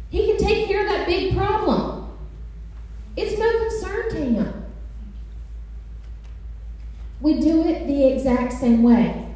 He 0.10 0.28
can 0.28 0.38
take 0.38 0.68
care 0.68 0.82
of 0.82 0.90
that 0.90 1.08
big 1.08 1.36
problem. 1.36 2.18
It's 3.16 3.38
no 3.38 3.60
concern 3.60 4.10
to 4.10 4.42
him. 4.42 4.66
We 7.22 7.40
do 7.40 7.68
it 7.68 7.88
the 7.88 8.08
exact 8.08 8.54
same 8.54 8.84
way. 8.84 9.28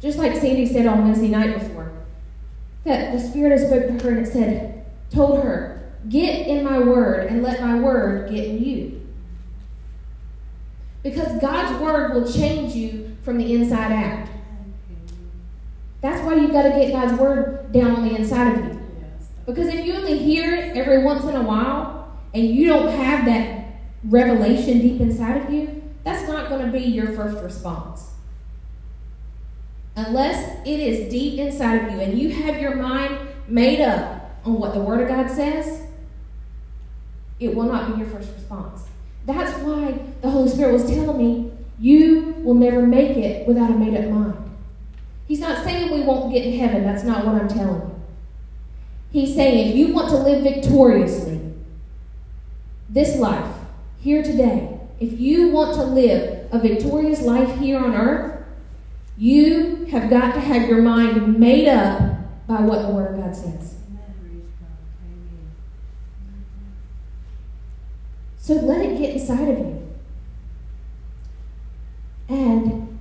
Just 0.00 0.18
like 0.18 0.34
Sandy 0.34 0.66
said 0.66 0.86
on 0.86 1.04
Wednesday 1.04 1.28
night 1.28 1.58
before, 1.58 1.92
that 2.84 3.12
the 3.12 3.20
Spirit 3.20 3.52
has 3.52 3.68
spoke 3.68 3.86
to 3.86 4.04
her 4.04 4.10
and 4.10 4.26
it 4.26 4.32
said, 4.32 4.84
told 5.10 5.42
her, 5.42 5.71
get 6.08 6.46
in 6.46 6.64
my 6.64 6.78
word 6.78 7.28
and 7.28 7.42
let 7.42 7.60
my 7.60 7.78
word 7.78 8.30
get 8.30 8.44
in 8.44 8.64
you. 8.64 9.00
Because 11.02 11.40
God's 11.40 11.80
word 11.80 12.14
will 12.14 12.30
change 12.30 12.74
you 12.74 13.16
from 13.22 13.38
the 13.38 13.54
inside 13.54 13.92
out. 13.92 14.28
That's 16.00 16.24
why 16.24 16.34
you've 16.34 16.52
got 16.52 16.62
to 16.62 16.70
get 16.70 16.92
God's 16.92 17.18
word 17.18 17.72
down 17.72 17.92
on 17.92 18.08
the 18.08 18.16
inside 18.16 18.58
of 18.58 18.64
you. 18.64 18.80
Because 19.46 19.68
if 19.68 19.84
you 19.84 19.94
only 19.94 20.18
hear 20.18 20.54
it 20.54 20.76
every 20.76 21.02
once 21.02 21.24
in 21.24 21.34
a 21.34 21.42
while 21.42 22.12
and 22.34 22.44
you 22.44 22.66
don't 22.68 22.88
have 22.88 23.24
that 23.26 23.66
revelation 24.04 24.78
deep 24.78 25.00
inside 25.00 25.42
of 25.42 25.52
you, 25.52 25.82
that's 26.04 26.28
not 26.28 26.48
going 26.48 26.64
to 26.66 26.72
be 26.72 26.84
your 26.84 27.12
first 27.12 27.42
response. 27.42 28.10
Unless 29.94 30.66
it 30.66 30.80
is 30.80 31.10
deep 31.10 31.38
inside 31.38 31.84
of 31.84 31.92
you 31.92 32.00
and 32.00 32.18
you 32.18 32.30
have 32.30 32.60
your 32.60 32.76
mind 32.76 33.18
made 33.46 33.80
up 33.80 34.40
on 34.44 34.58
what 34.58 34.74
the 34.74 34.80
Word 34.80 35.02
of 35.02 35.08
God 35.08 35.30
says, 35.30 35.81
it 37.44 37.54
will 37.54 37.64
not 37.64 37.92
be 37.92 37.98
your 38.00 38.08
first 38.08 38.32
response. 38.34 38.82
That's 39.26 39.52
why 39.62 39.98
the 40.20 40.30
Holy 40.30 40.48
Spirit 40.48 40.72
was 40.72 40.86
telling 40.88 41.16
me, 41.18 41.52
you 41.78 42.36
will 42.38 42.54
never 42.54 42.86
make 42.86 43.16
it 43.16 43.46
without 43.46 43.70
a 43.70 43.74
made 43.74 43.96
up 43.96 44.10
mind. 44.10 44.50
He's 45.26 45.40
not 45.40 45.64
saying 45.64 45.92
we 45.92 46.02
won't 46.02 46.32
get 46.32 46.44
in 46.44 46.58
heaven. 46.58 46.84
That's 46.84 47.04
not 47.04 47.24
what 47.24 47.36
I'm 47.36 47.48
telling 47.48 47.80
you. 47.80 48.02
He's 49.12 49.34
saying 49.34 49.70
if 49.70 49.76
you 49.76 49.92
want 49.92 50.08
to 50.10 50.16
live 50.16 50.42
victoriously 50.42 51.40
this 52.88 53.16
life, 53.16 53.54
here 54.00 54.22
today, 54.22 54.80
if 55.00 55.18
you 55.18 55.50
want 55.50 55.74
to 55.74 55.82
live 55.82 56.48
a 56.52 56.58
victorious 56.58 57.22
life 57.22 57.58
here 57.58 57.78
on 57.78 57.94
earth, 57.94 58.44
you 59.16 59.86
have 59.86 60.10
got 60.10 60.34
to 60.34 60.40
have 60.40 60.68
your 60.68 60.82
mind 60.82 61.38
made 61.38 61.68
up 61.68 62.46
by 62.46 62.60
what 62.60 62.82
the 62.82 62.88
Word 62.88 63.14
of 63.14 63.20
God 63.20 63.36
says. 63.36 63.71
So 68.42 68.54
let 68.54 68.84
it 68.84 68.98
get 68.98 69.10
inside 69.14 69.48
of 69.50 69.58
you. 69.60 69.88
And 72.28 72.98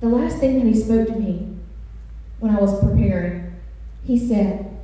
the 0.00 0.08
last 0.08 0.38
thing 0.38 0.58
that 0.58 0.66
he 0.66 0.74
spoke 0.74 1.08
to 1.08 1.14
me 1.14 1.58
when 2.38 2.56
I 2.56 2.58
was 2.58 2.80
preparing, 2.80 3.54
he 4.02 4.18
said, 4.18 4.80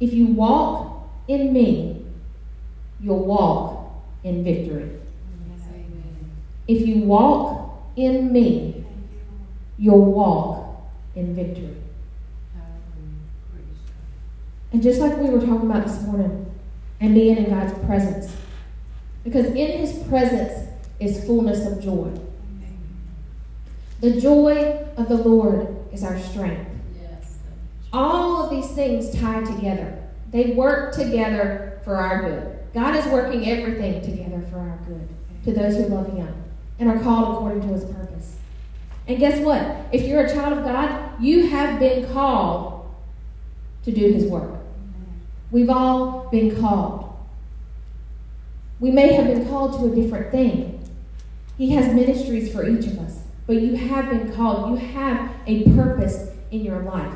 If 0.00 0.12
you 0.12 0.26
walk 0.26 1.08
in 1.28 1.54
me, 1.54 2.04
you'll 3.00 3.24
walk 3.24 3.90
in 4.22 4.44
victory. 4.44 5.00
If 6.68 6.86
you 6.86 7.04
walk 7.04 7.90
in 7.96 8.34
me, 8.34 8.84
you'll 9.78 10.12
walk 10.12 10.92
in 11.16 11.34
victory. 11.34 11.76
And 14.74 14.82
just 14.82 15.00
like 15.00 15.16
we 15.16 15.30
were 15.30 15.40
talking 15.40 15.70
about 15.70 15.86
this 15.86 16.02
morning, 16.02 16.51
and 17.02 17.14
being 17.14 17.36
in 17.36 17.50
God's 17.50 17.76
presence. 17.84 18.34
Because 19.24 19.46
in 19.46 19.78
His 19.78 20.02
presence 20.04 20.68
is 21.00 21.24
fullness 21.26 21.66
of 21.66 21.82
joy. 21.82 22.10
The 24.00 24.20
joy 24.20 24.86
of 24.96 25.08
the 25.08 25.16
Lord 25.16 25.76
is 25.92 26.04
our 26.04 26.18
strength. 26.18 26.70
All 27.92 28.44
of 28.44 28.50
these 28.50 28.70
things 28.70 29.14
tie 29.20 29.42
together, 29.44 30.02
they 30.30 30.52
work 30.52 30.94
together 30.94 31.80
for 31.84 31.96
our 31.96 32.22
good. 32.22 32.58
God 32.72 32.96
is 32.96 33.04
working 33.06 33.50
everything 33.50 34.00
together 34.00 34.42
for 34.50 34.58
our 34.58 34.78
good 34.86 35.08
to 35.44 35.52
those 35.52 35.76
who 35.76 35.88
love 35.88 36.10
Him 36.14 36.32
and 36.78 36.88
are 36.88 37.00
called 37.00 37.34
according 37.34 37.62
to 37.62 37.68
His 37.74 37.84
purpose. 37.84 38.36
And 39.08 39.18
guess 39.18 39.40
what? 39.40 39.88
If 39.92 40.02
you're 40.02 40.24
a 40.24 40.32
child 40.32 40.58
of 40.58 40.64
God, 40.64 41.20
you 41.20 41.48
have 41.48 41.80
been 41.80 42.10
called 42.12 42.94
to 43.84 43.90
do 43.92 44.12
His 44.12 44.24
work. 44.24 44.51
We've 45.52 45.68
all 45.68 46.30
been 46.30 46.58
called. 46.58 47.14
We 48.80 48.90
may 48.90 49.12
have 49.12 49.26
been 49.26 49.46
called 49.46 49.78
to 49.78 49.92
a 49.92 49.94
different 49.94 50.32
thing. 50.32 50.82
He 51.58 51.70
has 51.72 51.94
ministries 51.94 52.50
for 52.50 52.66
each 52.66 52.86
of 52.86 52.98
us, 52.98 53.20
but 53.46 53.56
you 53.56 53.76
have 53.76 54.08
been 54.08 54.32
called. 54.34 54.70
You 54.70 54.86
have 54.88 55.30
a 55.46 55.64
purpose 55.74 56.30
in 56.50 56.64
your 56.64 56.80
life. 56.80 57.12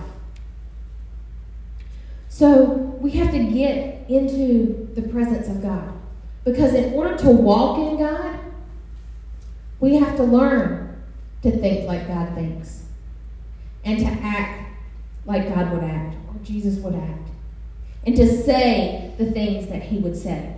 So 2.29 2.67
we 3.01 3.13
have 3.13 3.33
to 3.33 3.43
get 3.43 4.09
into 4.11 4.91
the 4.95 5.03
presence 5.03 5.49
of 5.49 5.63
God. 5.63 5.95
Because 6.45 6.75
in 6.75 6.93
order 6.93 7.17
to 7.17 7.31
walk 7.31 7.79
in 7.79 7.99
God, 7.99 8.39
we 9.81 9.97
have 9.97 10.17
to 10.17 10.23
learn 10.23 11.03
to 11.43 11.51
think 11.51 11.89
like 11.89 12.07
God 12.07 12.35
thinks 12.35 12.85
and 13.85 13.99
to 13.99 14.07
act 14.07 14.71
like 15.25 15.49
God 15.49 15.73
would 15.73 15.85
act 15.85 16.17
or 16.29 16.45
Jesus 16.45 16.77
would 16.77 16.95
act 16.95 17.31
and 18.07 18.15
to 18.17 18.43
say 18.43 19.13
the 19.19 19.31
things 19.33 19.67
that 19.67 19.83
he 19.83 19.99
would 19.99 20.17
say. 20.17 20.57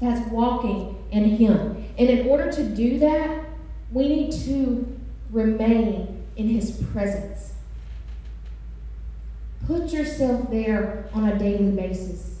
That's 0.00 0.28
walking 0.32 0.98
in 1.12 1.36
him. 1.36 1.86
And 1.96 2.10
in 2.10 2.26
order 2.26 2.50
to 2.50 2.64
do 2.64 2.98
that, 2.98 3.46
we 3.92 4.08
need 4.08 4.32
to 4.44 4.98
remain 5.30 6.24
in 6.36 6.48
his 6.48 6.82
presence. 6.92 7.52
Put 9.66 9.92
yourself 9.92 10.50
there 10.50 11.08
on 11.14 11.28
a 11.28 11.38
daily 11.38 11.70
basis. 11.70 12.40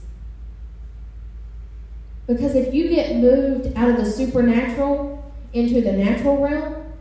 Because 2.26 2.56
if 2.56 2.74
you 2.74 2.88
get 2.88 3.16
moved 3.16 3.76
out 3.76 3.90
of 3.90 3.96
the 3.96 4.10
supernatural 4.10 5.32
into 5.52 5.80
the 5.80 5.92
natural 5.92 6.42
realm, 6.42 6.92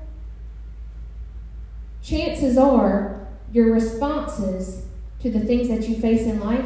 chances 2.03 2.57
are 2.57 3.27
your 3.51 3.73
responses 3.73 4.85
to 5.21 5.29
the 5.29 5.39
things 5.39 5.67
that 5.69 5.87
you 5.87 5.95
face 5.95 6.21
in 6.21 6.39
life 6.39 6.65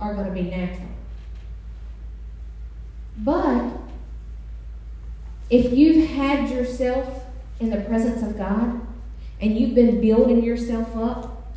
are 0.00 0.14
going 0.14 0.26
to 0.26 0.32
be 0.32 0.42
natural. 0.42 0.88
But 3.18 3.70
if 5.50 5.72
you've 5.72 6.10
had 6.10 6.50
yourself 6.50 7.24
in 7.60 7.70
the 7.70 7.80
presence 7.82 8.22
of 8.22 8.36
God 8.36 8.80
and 9.40 9.58
you've 9.58 9.74
been 9.74 10.00
building 10.00 10.42
yourself 10.42 10.96
up 10.96 11.52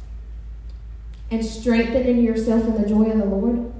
and 1.31 1.43
strengthening 1.43 2.21
yourself 2.21 2.63
in 2.65 2.81
the 2.81 2.87
joy 2.87 3.05
of 3.05 3.17
the 3.17 3.25
Lord, 3.25 3.73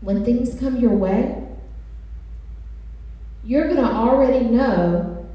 when 0.00 0.24
things 0.24 0.58
come 0.58 0.76
your 0.76 0.92
way, 0.92 1.38
you're 3.44 3.64
going 3.64 3.76
to 3.76 3.84
already 3.84 4.44
know 4.44 5.26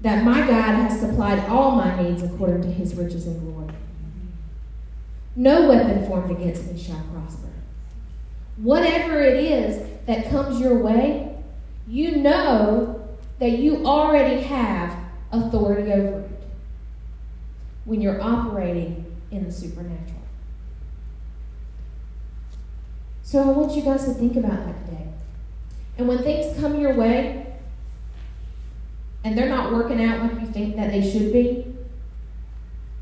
that 0.00 0.24
my 0.24 0.40
God 0.40 0.74
has 0.74 0.98
supplied 0.98 1.40
all 1.46 1.72
my 1.72 2.02
needs 2.02 2.22
according 2.22 2.62
to 2.62 2.68
his 2.68 2.94
riches 2.94 3.26
and 3.26 3.38
glory. 3.40 3.59
No 5.36 5.68
weapon 5.68 6.06
formed 6.06 6.30
against 6.30 6.70
me 6.70 6.78
shall 6.80 7.02
prosper. 7.12 7.48
Whatever 8.56 9.20
it 9.20 9.42
is 9.44 9.86
that 10.06 10.30
comes 10.30 10.60
your 10.60 10.78
way, 10.78 11.36
you 11.86 12.16
know 12.16 13.08
that 13.38 13.52
you 13.52 13.86
already 13.86 14.42
have 14.42 14.96
authority 15.32 15.92
over 15.92 16.20
it 16.20 16.30
when 17.84 18.00
you're 18.00 18.20
operating 18.20 19.16
in 19.30 19.44
the 19.44 19.52
supernatural. 19.52 20.20
So 23.22 23.42
I 23.42 23.52
want 23.52 23.72
you 23.72 23.82
guys 23.82 24.04
to 24.06 24.14
think 24.14 24.36
about 24.36 24.66
that 24.66 24.84
today. 24.86 25.06
And 25.96 26.08
when 26.08 26.18
things 26.18 26.58
come 26.58 26.80
your 26.80 26.94
way 26.94 27.54
and 29.22 29.38
they're 29.38 29.48
not 29.48 29.72
working 29.72 30.04
out 30.04 30.20
like 30.22 30.40
you 30.40 30.46
think 30.48 30.76
that 30.76 30.90
they 30.90 31.08
should 31.08 31.32
be, 31.32 31.76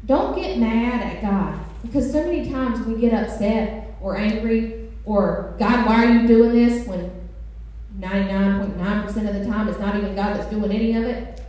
don't 0.04 0.36
get 0.36 0.58
mad 0.58 1.02
at 1.02 1.22
God. 1.22 1.58
Because 1.82 2.10
so 2.10 2.24
many 2.24 2.50
times 2.50 2.84
we 2.86 3.00
get 3.00 3.12
upset 3.14 3.96
or 4.00 4.16
angry 4.16 4.90
or, 5.04 5.54
God, 5.58 5.86
why 5.86 6.04
are 6.04 6.12
you 6.12 6.26
doing 6.26 6.52
this? 6.52 6.86
When 6.86 7.10
99.9% 7.98 9.06
of 9.28 9.34
the 9.34 9.44
time 9.46 9.68
it's 9.68 9.78
not 9.78 9.96
even 9.96 10.14
God 10.14 10.36
that's 10.36 10.50
doing 10.50 10.70
any 10.70 10.94
of 10.94 11.04
it. 11.04 11.40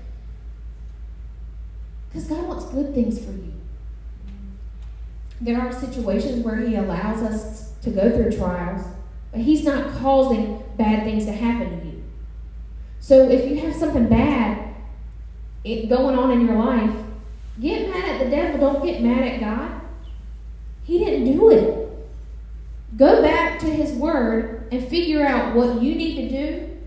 Because 2.07 2.25
God 2.25 2.47
wants 2.47 2.65
good 2.65 2.93
things 2.93 3.23
for 3.23 3.31
you. 3.31 3.53
There 5.41 5.61
are 5.61 5.71
situations 5.71 6.43
where 6.43 6.57
He 6.57 6.75
allows 6.75 7.21
us 7.21 7.71
to 7.81 7.91
go 7.91 8.09
through 8.11 8.37
trials, 8.37 8.85
but 9.31 9.41
He's 9.41 9.63
not 9.63 9.93
causing 9.99 10.63
bad 10.77 11.03
things 11.03 11.25
to 11.25 11.31
happen 11.31 11.79
to 11.79 11.85
you. 11.85 12.03
So 12.99 13.29
if 13.29 13.49
you 13.49 13.57
have 13.61 13.75
something 13.75 14.07
bad 14.07 14.73
going 15.63 16.17
on 16.17 16.31
in 16.31 16.45
your 16.45 16.55
life, 16.55 16.95
get 17.59 17.89
mad 17.89 18.09
at 18.09 18.23
the 18.23 18.29
devil. 18.29 18.59
Don't 18.59 18.85
get 18.85 19.01
mad 19.01 19.23
at 19.23 19.39
God. 19.39 19.78
He 20.89 20.97
didn't 20.97 21.31
do 21.31 21.51
it. 21.51 21.87
Go 22.97 23.21
back 23.21 23.59
to 23.59 23.67
His 23.67 23.91
Word 23.91 24.67
and 24.71 24.87
figure 24.87 25.23
out 25.23 25.55
what 25.55 25.83
you 25.83 25.93
need 25.93 26.15
to 26.15 26.29
do 26.29 26.77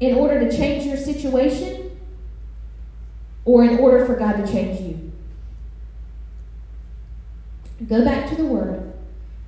in 0.00 0.16
order 0.16 0.40
to 0.40 0.56
change 0.56 0.84
your 0.84 0.96
situation 0.96 1.96
or 3.44 3.62
in 3.62 3.78
order 3.78 4.04
for 4.04 4.16
God 4.16 4.44
to 4.44 4.52
change 4.52 4.80
you. 4.80 5.12
Go 7.86 8.04
back 8.04 8.28
to 8.30 8.34
the 8.34 8.44
Word 8.44 8.92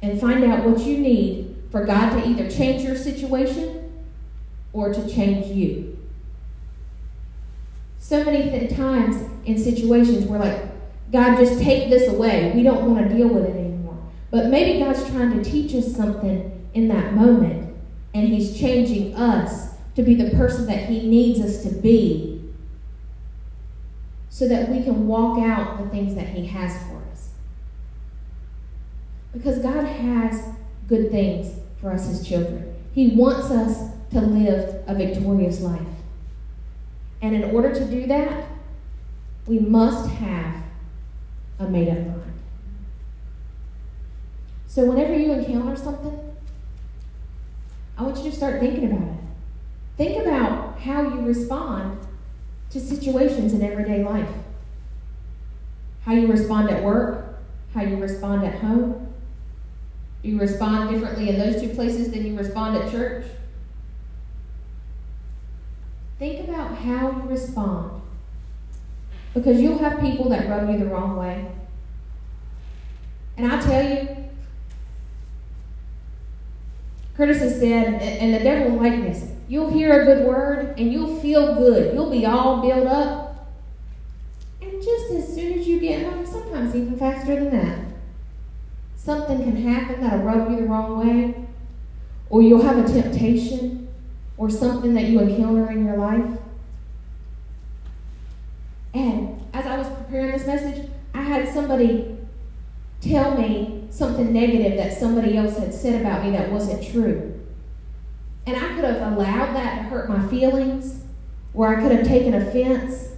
and 0.01 0.21
find 0.21 0.45
out 0.45 0.65
what 0.65 0.79
you 0.79 0.99
need 0.99 1.57
for 1.73 1.85
God 1.85 2.11
to 2.11 2.25
either 2.25 2.49
change 2.49 2.85
your 2.85 2.95
situation 2.95 3.93
or 4.73 4.95
to 4.95 5.13
change 5.13 5.47
you. 5.47 5.99
So 7.99 8.23
many 8.23 8.69
times 8.69 9.29
in 9.45 9.59
situations 9.59 10.25
we're 10.25 10.39
like, 10.39 10.63
God, 11.11 11.37
just 11.37 11.61
take 11.61 11.91
this 11.91 12.09
away. 12.09 12.53
We 12.55 12.63
don't 12.63 12.95
want 12.95 13.09
to 13.09 13.17
deal 13.17 13.27
with 13.27 13.43
it 13.43 13.51
anymore. 13.51 13.68
But 14.31 14.47
maybe 14.47 14.79
God's 14.79 15.09
trying 15.11 15.43
to 15.43 15.51
teach 15.51 15.75
us 15.75 15.95
something 15.95 16.67
in 16.75 16.89
that 16.89 17.15
moment, 17.15 17.75
and 18.15 18.29
He's 18.29 18.59
changing 18.59 19.15
us 19.15 19.75
to 19.97 20.03
be 20.03 20.15
the 20.15 20.37
person 20.37 20.67
that 20.67 20.85
He 20.85 21.09
needs 21.09 21.41
us 21.41 21.63
to 21.63 21.71
be 21.71 22.39
so 24.29 24.47
that 24.47 24.69
we 24.69 24.83
can 24.83 25.09
walk 25.09 25.39
out 25.41 25.83
the 25.83 25.89
things 25.89 26.15
that 26.15 26.29
He 26.29 26.47
has 26.47 26.77
for 26.85 27.03
us. 27.11 27.31
Because 29.33 29.59
God 29.59 29.85
has 29.85 30.45
good 30.87 31.11
things 31.11 31.59
for 31.81 31.91
us 31.91 32.09
as 32.09 32.27
children. 32.27 32.75
He 32.93 33.09
wants 33.09 33.51
us 33.51 33.93
to 34.11 34.21
live 34.21 34.83
a 34.87 34.95
victorious 34.95 35.61
life. 35.61 35.81
And 37.21 37.35
in 37.35 37.45
order 37.51 37.75
to 37.75 37.85
do 37.91 38.07
that, 38.07 38.47
we 39.47 39.59
must 39.59 40.09
have 40.11 40.63
a 41.59 41.69
made 41.69 41.89
up. 41.89 42.18
So 44.79 44.85
whenever 44.85 45.13
you 45.13 45.33
encounter 45.33 45.75
something, 45.75 46.17
I 47.97 48.05
want 48.05 48.17
you 48.19 48.31
to 48.31 48.37
start 48.37 48.61
thinking 48.61 48.85
about 48.85 49.09
it. 49.09 49.21
Think 49.97 50.25
about 50.25 50.79
how 50.79 51.03
you 51.03 51.21
respond 51.23 51.99
to 52.71 52.79
situations 52.79 53.55
in 53.55 53.63
everyday 53.65 54.05
life. 54.05 54.31
How 56.05 56.13
you 56.13 56.29
respond 56.29 56.71
at 56.71 56.85
work, 56.85 57.41
how 57.75 57.83
you 57.83 57.97
respond 57.97 58.47
at 58.47 58.61
home. 58.61 59.13
You 60.23 60.39
respond 60.39 60.91
differently 60.91 61.31
in 61.31 61.41
those 61.41 61.61
two 61.61 61.71
places 61.71 62.13
than 62.13 62.25
you 62.25 62.39
respond 62.39 62.77
at 62.77 62.89
church? 62.93 63.25
Think 66.21 66.49
about 66.49 66.79
how 66.79 67.11
you 67.11 67.23
respond. 67.23 68.01
Because 69.35 69.61
you'll 69.61 69.79
have 69.79 69.99
people 69.99 70.29
that 70.29 70.49
rub 70.49 70.71
you 70.71 70.79
the 70.79 70.87
wrong 70.87 71.17
way. 71.17 71.51
And 73.37 73.53
I 73.53 73.61
tell 73.61 73.83
you, 73.83 74.18
Curtis 77.19 77.41
has 77.41 77.59
said, 77.59 78.01
and 78.01 78.33
the 78.33 78.39
devil 78.39 78.77
like 78.77 79.03
this. 79.03 79.29
You'll 79.49 79.71
hear 79.71 80.03
a 80.03 80.05
good 80.05 80.25
word 80.25 80.79
and 80.79 80.93
you'll 80.93 81.19
feel 81.19 81.57
good. 81.57 81.93
You'll 81.93 82.13
be 82.13 82.25
all 82.25 82.63
built 82.63 82.87
up. 82.87 83.49
And 84.63 84.81
just 84.81 85.11
as 85.11 85.35
soon 85.35 85.59
as 85.59 85.67
you 85.67 85.81
get 85.81 86.07
home, 86.07 86.25
sometimes 86.25 86.77
even 86.77 86.97
faster 86.97 87.35
than 87.35 87.51
that, 87.51 87.81
something 88.95 89.39
can 89.43 89.57
happen 89.57 90.01
that'll 90.01 90.21
rub 90.21 90.49
you 90.49 90.59
the 90.59 90.63
wrong 90.63 90.97
way. 90.97 91.35
Or 92.31 92.41
you'll 92.41 92.63
have 92.63 92.79
a 92.79 92.87
temptation 92.87 93.89
or 94.37 94.49
something 94.49 94.95
that 94.95 95.07
you 95.07 95.19
encounter 95.19 95.73
in 95.73 95.85
your 95.87 95.97
life. 95.97 96.39
And 98.95 99.45
as 99.53 99.67
I 99.67 99.77
was 99.77 99.89
preparing 99.89 100.31
this 100.31 100.47
message, 100.47 100.89
I 101.15 101.23
had 101.23 101.53
somebody 101.53 102.17
tell 103.01 103.37
me 103.37 103.78
something 103.99 104.33
negative 104.33 104.77
that 104.77 104.97
somebody 104.97 105.37
else 105.37 105.59
had 105.59 105.75
said 105.75 106.01
about 106.01 106.25
me 106.25 106.31
that 106.31 106.51
wasn't 106.53 106.87
true. 106.89 107.35
And 108.47 108.57
I 108.57 108.75
could 108.75 108.85
have 108.85 109.13
allowed 109.13 109.55
that 109.55 109.77
to 109.77 109.83
hurt 109.85 110.09
my 110.09 110.27
feelings, 110.29 111.03
or 111.53 111.77
I 111.77 111.83
could 111.83 111.93
have 111.93 112.07
taken 112.07 112.35
offense. 112.35 113.09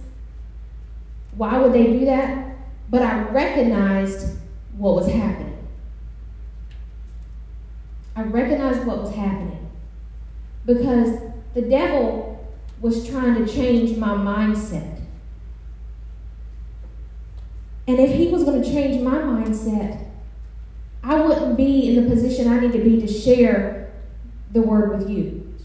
Why 1.37 1.59
would 1.59 1.71
they 1.71 1.85
do 1.85 2.05
that? 2.05 2.57
But 2.89 3.03
I 3.03 3.21
recognized 3.29 4.37
what 4.75 4.95
was 4.95 5.07
happening. 5.07 5.67
I 8.15 8.23
recognized 8.23 8.85
what 8.85 9.03
was 9.03 9.15
happening 9.15 9.69
because 10.65 11.19
the 11.53 11.61
devil 11.61 12.45
was 12.81 13.07
trying 13.07 13.35
to 13.35 13.51
change 13.51 13.97
my 13.97 14.09
mindset. 14.09 14.99
And 17.87 17.99
if 17.99 18.15
he 18.15 18.27
was 18.27 18.43
going 18.43 18.61
to 18.61 18.69
change 18.69 19.01
my 19.01 19.17
mindset, 19.17 20.10
I 21.03 21.19
wouldn't 21.19 21.57
be 21.57 21.89
in 21.89 22.03
the 22.03 22.09
position 22.09 22.47
I 22.47 22.59
need 22.59 22.73
to 22.73 22.79
be 22.79 23.01
to 23.01 23.07
share 23.07 23.91
the 24.51 24.61
word 24.61 24.97
with 24.97 25.09
you. 25.09 25.55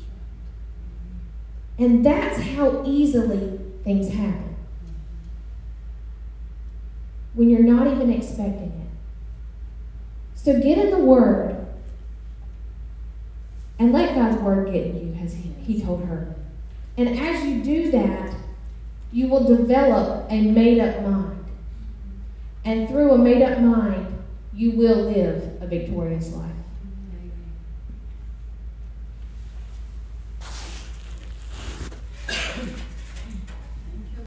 And 1.79 2.05
that's 2.05 2.41
how 2.41 2.83
easily 2.87 3.61
things 3.85 4.13
happen. 4.13 4.57
When 7.35 7.51
you're 7.51 7.63
not 7.63 7.87
even 7.87 8.11
expecting 8.11 8.69
it. 8.69 8.89
So 10.37 10.59
get 10.61 10.79
in 10.79 10.91
the 10.91 10.99
word 10.99 11.67
and 13.79 13.93
let 13.93 14.15
God's 14.15 14.39
word 14.39 14.73
get 14.73 14.87
in 14.87 15.15
you, 15.15 15.23
as 15.23 15.35
he, 15.35 15.51
he 15.67 15.83
told 15.83 16.05
her. 16.05 16.35
And 16.97 17.19
as 17.19 17.45
you 17.45 17.63
do 17.63 17.91
that, 17.91 18.35
you 19.13 19.29
will 19.29 19.45
develop 19.45 20.27
a 20.31 20.41
made 20.41 20.79
up 20.79 21.03
mind. 21.03 21.45
And 22.65 22.89
through 22.89 23.13
a 23.13 23.19
made 23.19 23.43
up 23.43 23.61
mind, 23.61 24.06
you 24.57 24.71
will 24.71 25.03
live 25.03 25.61
a 25.61 25.67
victorious 25.67 26.33
life. 26.33 26.56